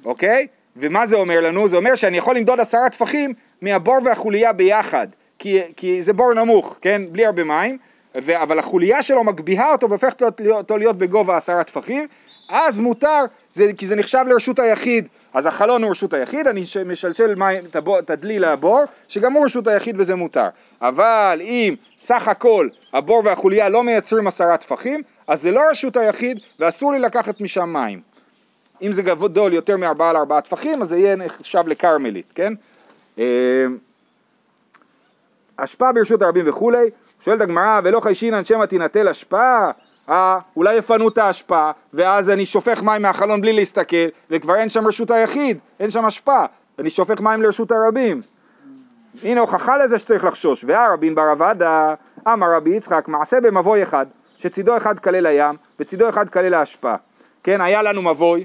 אוקיי? 0.04 0.46
ומה 0.76 1.06
זה 1.06 1.16
אומר 1.16 1.40
לנו? 1.40 1.68
זה 1.68 1.76
אומר 1.76 1.94
שאני 1.94 2.16
יכול 2.16 2.36
למדוד 2.36 2.60
עשרה 2.60 2.90
טפחים 2.90 3.34
מהבור 3.62 3.96
והחוליה 4.04 4.52
ביחד, 4.52 5.06
כי, 5.38 5.60
כי 5.76 6.02
זה 6.02 6.12
בור 6.12 6.34
נמוך, 6.34 6.78
כן? 6.80 7.02
בלי 7.12 7.26
הרבה 7.26 7.44
מים, 7.44 7.78
ו, 8.14 8.42
אבל 8.42 8.58
החוליה 8.58 9.02
שלו 9.02 9.24
מגביהה 9.24 9.72
אותו 9.72 9.88
והופכת 9.88 10.22
אותו 10.50 10.78
להיות, 10.78 10.96
בגובה 10.96 11.36
עשרה 11.36 11.64
טפחים, 11.64 12.06
אז 12.48 12.80
מותר 12.80 13.24
זה, 13.50 13.70
כי 13.78 13.86
זה 13.86 13.96
נחשב 13.96 14.24
לרשות 14.28 14.58
היחיד, 14.58 15.08
אז 15.34 15.46
החלון 15.46 15.82
הוא 15.82 15.90
רשות 15.90 16.14
היחיד, 16.14 16.46
אני 16.46 16.64
משלשל 16.86 17.34
מים, 17.34 17.62
את 17.98 18.10
הדלי 18.10 18.38
לבור, 18.38 18.80
שגם 19.08 19.32
הוא 19.32 19.44
רשות 19.44 19.66
היחיד 19.66 19.96
וזה 19.98 20.14
מותר. 20.14 20.48
אבל 20.82 21.40
אם 21.42 21.74
סך 21.98 22.28
הכל 22.28 22.68
הבור 22.92 23.22
והחוליה 23.24 23.68
לא 23.68 23.84
מייצרים 23.84 24.26
עשרה 24.26 24.56
טפחים, 24.56 25.02
אז 25.26 25.42
זה 25.42 25.50
לא 25.50 25.60
רשות 25.70 25.96
היחיד 25.96 26.38
ואסור 26.58 26.92
לי 26.92 26.98
לקחת 26.98 27.40
משם 27.40 27.72
מים. 27.72 28.09
אם 28.82 28.92
זה 28.92 29.02
גדול 29.02 29.52
יותר 29.52 29.76
מארבעה 29.76 30.12
לארבעה 30.12 30.40
טפחים, 30.40 30.82
אז 30.82 30.88
זה 30.88 30.96
יהיה 30.96 31.16
נחשב 31.16 31.62
לכרמלית, 31.66 32.26
כן? 32.34 32.52
אה, 33.18 33.66
אשפה 35.56 35.92
ברשות 35.92 36.22
הרבים 36.22 36.48
וכולי, 36.48 36.90
שואלת 37.24 37.40
הגמרא, 37.40 37.80
ולא 37.84 38.00
חיישינן 38.00 38.44
שמא 38.44 38.64
תינטל 38.64 39.08
אשפה? 39.08 39.70
אה, 40.08 40.38
אולי 40.56 40.74
יפנו 40.74 41.08
את 41.08 41.18
האשפה, 41.18 41.70
ואז 41.94 42.30
אני 42.30 42.46
שופך 42.46 42.82
מים 42.82 43.02
מהחלון 43.02 43.40
בלי 43.40 43.52
להסתכל, 43.52 44.06
וכבר 44.30 44.54
אין 44.54 44.68
שם 44.68 44.86
רשות 44.86 45.10
היחיד, 45.10 45.58
אין 45.80 45.90
שם 45.90 46.04
אשפה, 46.04 46.44
אני 46.78 46.90
שופך 46.90 47.20
מים 47.20 47.42
לרשות 47.42 47.72
הרבים. 47.72 48.20
הנה 49.22 49.40
הוכחה 49.40 49.76
לזה 49.76 49.98
שצריך 49.98 50.24
לחשוש. 50.24 50.64
והרבין 50.66 51.14
בר 51.14 51.32
אבדה, 51.32 51.94
אמר 52.28 52.46
רבי 52.56 52.76
יצחק, 52.76 53.04
מעשה 53.08 53.40
במבוי 53.40 53.82
אחד, 53.82 54.06
שצידו 54.38 54.76
אחד 54.76 54.98
כלל 54.98 55.26
לים, 55.26 55.56
וצידו 55.80 56.08
אחד 56.08 56.28
כלל 56.28 56.54
האשפה. 56.54 56.94
כן, 57.42 57.60
היה 57.60 57.82
לנו 57.82 58.02
מבוי, 58.02 58.44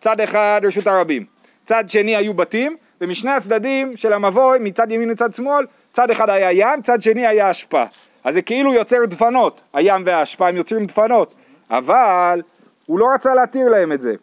צד 0.00 0.20
אחד 0.20 0.60
רשות 0.64 0.86
הרבים, 0.86 1.24
צד 1.64 1.88
שני 1.88 2.16
היו 2.16 2.34
בתים, 2.34 2.76
ומשני 3.00 3.30
הצדדים 3.30 3.96
של 3.96 4.12
המבוי, 4.12 4.58
מצד 4.60 4.90
ימין 4.90 5.10
וצד 5.10 5.32
שמאל, 5.32 5.66
צד 5.92 6.10
אחד 6.10 6.30
היה 6.30 6.52
ים, 6.52 6.82
צד 6.82 7.02
שני 7.02 7.26
היה 7.26 7.50
אשפה. 7.50 7.84
אז 8.24 8.34
זה 8.34 8.42
כאילו 8.42 8.74
יוצר 8.74 8.96
דפנות, 9.08 9.60
הים 9.72 10.02
והאשפה 10.06 10.48
הם 10.48 10.56
יוצרים 10.56 10.86
דפנות, 10.86 11.34
אבל 11.70 12.42
הוא 12.86 12.98
לא 12.98 13.06
רצה 13.14 13.34
להתיר 13.34 13.68
להם 13.68 13.92
את 13.92 14.00
זה. 14.00 14.14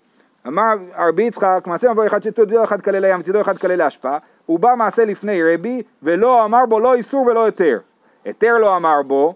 אמר 0.48 0.76
רבי 0.98 1.24
יצחק, 1.24 1.64
מעשה 1.66 1.92
מבוא 1.92 2.06
אחד 2.06 2.24
שצידו 2.24 2.64
אחד 2.64 2.82
כלל 2.82 3.00
לים 3.00 3.20
וצידו 3.20 3.42
אחד 3.42 3.58
כלל 3.58 3.82
האשפה, 3.82 4.18
הוא 4.46 4.60
בא 4.60 4.70
מעשה 4.78 5.06
לפני 5.06 5.40
רבי, 5.44 5.82
ולא 6.04 6.46
אמר 6.46 6.66
בו 6.66 6.80
לא 6.80 6.94
איסור 6.94 7.26
ולא 7.26 7.46
היתר. 7.46 7.80
היתר 8.26 8.58
לא 8.58 8.78
אמר 8.78 9.02
בו, 9.08 9.36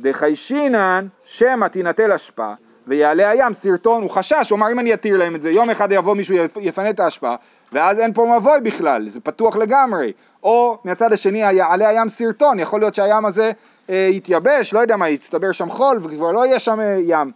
דחיישינן 0.00 1.06
שמא 1.24 1.66
תינטל 1.66 2.12
אשפה, 2.12 2.52
ויעלה 2.86 3.30
הים 3.30 3.54
סרטון, 3.54 4.02
הוא 4.02 4.10
חשש, 4.10 4.50
הוא 4.50 4.56
אמר 4.56 4.72
אם 4.72 4.78
אני 4.78 4.94
אתיר 4.94 5.16
להם 5.16 5.34
את 5.34 5.42
זה, 5.42 5.50
יום 5.50 5.70
אחד 5.70 5.92
יבוא 5.92 6.14
מישהו 6.14 6.34
יפ- 6.34 6.58
יפנה 6.60 6.90
את 6.90 7.00
האשפה, 7.00 7.34
ואז 7.72 7.98
אין 7.98 8.12
פה 8.12 8.36
מבוי 8.38 8.60
בכלל, 8.60 9.08
זה 9.08 9.20
פתוח 9.20 9.56
לגמרי. 9.56 10.12
או 10.42 10.78
מהצד 10.84 11.12
השני 11.12 11.38
יעלה 11.38 11.88
הים 11.88 12.08
סרטון, 12.08 12.58
יכול 12.60 12.80
להיות 12.80 12.94
שהים 12.94 13.24
הזה 13.24 13.52
אה, 13.90 14.08
יתייבש, 14.12 14.74
לא 14.74 14.80
יודע 14.80 14.96
מה, 14.96 15.08
יצטבר 15.08 15.52
שם 15.52 15.70
חול 15.70 15.98
וכבר 16.02 16.32
לא 16.32 16.46
יהיה 16.46 16.58
שם 16.58 16.80
אה, 16.80 16.98
ים. 17.00 17.32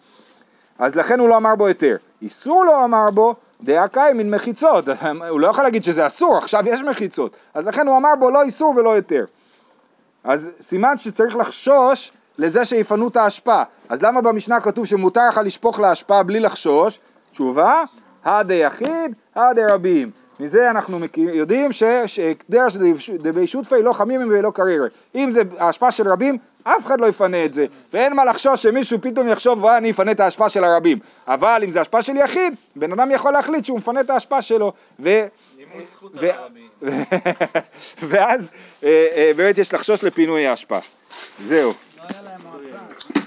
אז 0.78 0.96
לכן 0.96 1.20
הוא 1.20 1.28
לא 1.28 1.37
אמר 1.37 1.54
בו 1.54 1.66
היתר. 1.66 1.96
איסור 2.22 2.64
לא 2.64 2.85
אמר 2.85 3.11
בו, 3.14 3.35
דעה 3.62 3.88
קאי 3.88 4.12
מן 4.12 4.30
מחיצות, 4.30 4.88
הוא 5.30 5.40
לא 5.40 5.46
יכול 5.46 5.64
להגיד 5.64 5.85
שזה 5.85 6.06
אסור, 6.06 6.38
עכשיו 6.38 6.68
יש 6.68 6.82
מחיצות, 6.82 7.37
אז 7.54 7.66
לכן 7.66 7.87
הוא 7.88 7.96
אמר 7.96 8.14
בו 8.18 8.30
לא 8.30 8.42
איסור 8.42 8.74
ולא 8.76 8.94
היתר. 8.94 9.24
אז 10.24 10.50
סימן 10.61 10.96
שצריך 10.96 11.37
לחשוש 11.37 12.12
לזה 12.38 12.64
שיפנו 12.64 13.09
את 13.09 13.16
האשפה. 13.16 13.62
אז 13.88 14.03
למה 14.03 14.20
במשנה 14.20 14.61
כתוב 14.61 14.87
שמותר 14.87 15.29
לך 15.29 15.40
לשפוך 15.44 15.81
לאשפה 15.81 16.22
בלי 16.22 16.40
לחשוש? 16.40 16.99
תשובה, 17.33 17.83
הדה 18.25 18.55
יחיד, 18.55 19.14
הדה 19.35 19.75
רבים. 19.75 20.11
מזה 20.40 20.70
אנחנו 20.70 20.99
יודעים 21.16 21.72
שדרש 21.72 22.77
דבי 23.18 23.46
שותפי 23.46 23.83
לא 23.83 23.92
חמימים 23.92 24.29
ולא 24.29 24.51
קריירה. 24.51 24.87
אם 25.14 25.31
זה 25.31 25.42
האשפה 25.59 25.90
של 25.90 26.09
רבים, 26.09 26.38
אף 26.62 26.87
אחד 26.87 27.01
לא 27.01 27.07
יפנה 27.07 27.44
את 27.44 27.55
זה. 27.55 27.66
ואין 27.92 28.16
מה 28.16 28.25
לחשוש 28.25 28.62
שמישהו 28.62 28.99
פתאום 29.01 29.29
יחשוב, 29.29 29.62
וואי, 29.62 29.79
אני 29.79 29.90
אפנה 29.90 30.11
את 30.11 30.20
האשפה 30.20 30.49
של 30.49 30.64
הרבים. 30.64 30.99
אבל 31.29 31.61
אם 31.64 31.70
זה 31.70 31.83
אשפה 31.83 32.03
של 32.03 32.16
יחיד, 32.16 32.55
בן 32.77 32.92
אדם 32.92 33.11
יכול 33.11 33.33
להחליט 33.33 33.64
שהוא 33.64 33.79
מפנה 33.79 34.01
את 34.01 34.11
האשפה 34.11 34.42
שלו. 34.42 34.72
ו... 35.01 35.11
ו-. 36.14 36.27
ואז 38.09 38.51
אה, 38.85 39.07
אה, 39.16 39.31
באמת 39.37 39.59
יש 39.59 39.75
לחשוש 39.75 40.05
לפינוי 40.05 40.46
האשפה. 40.46 40.79
זהו. 41.44 41.72
Allerlei 42.08 42.38
Mozart. 42.38 43.25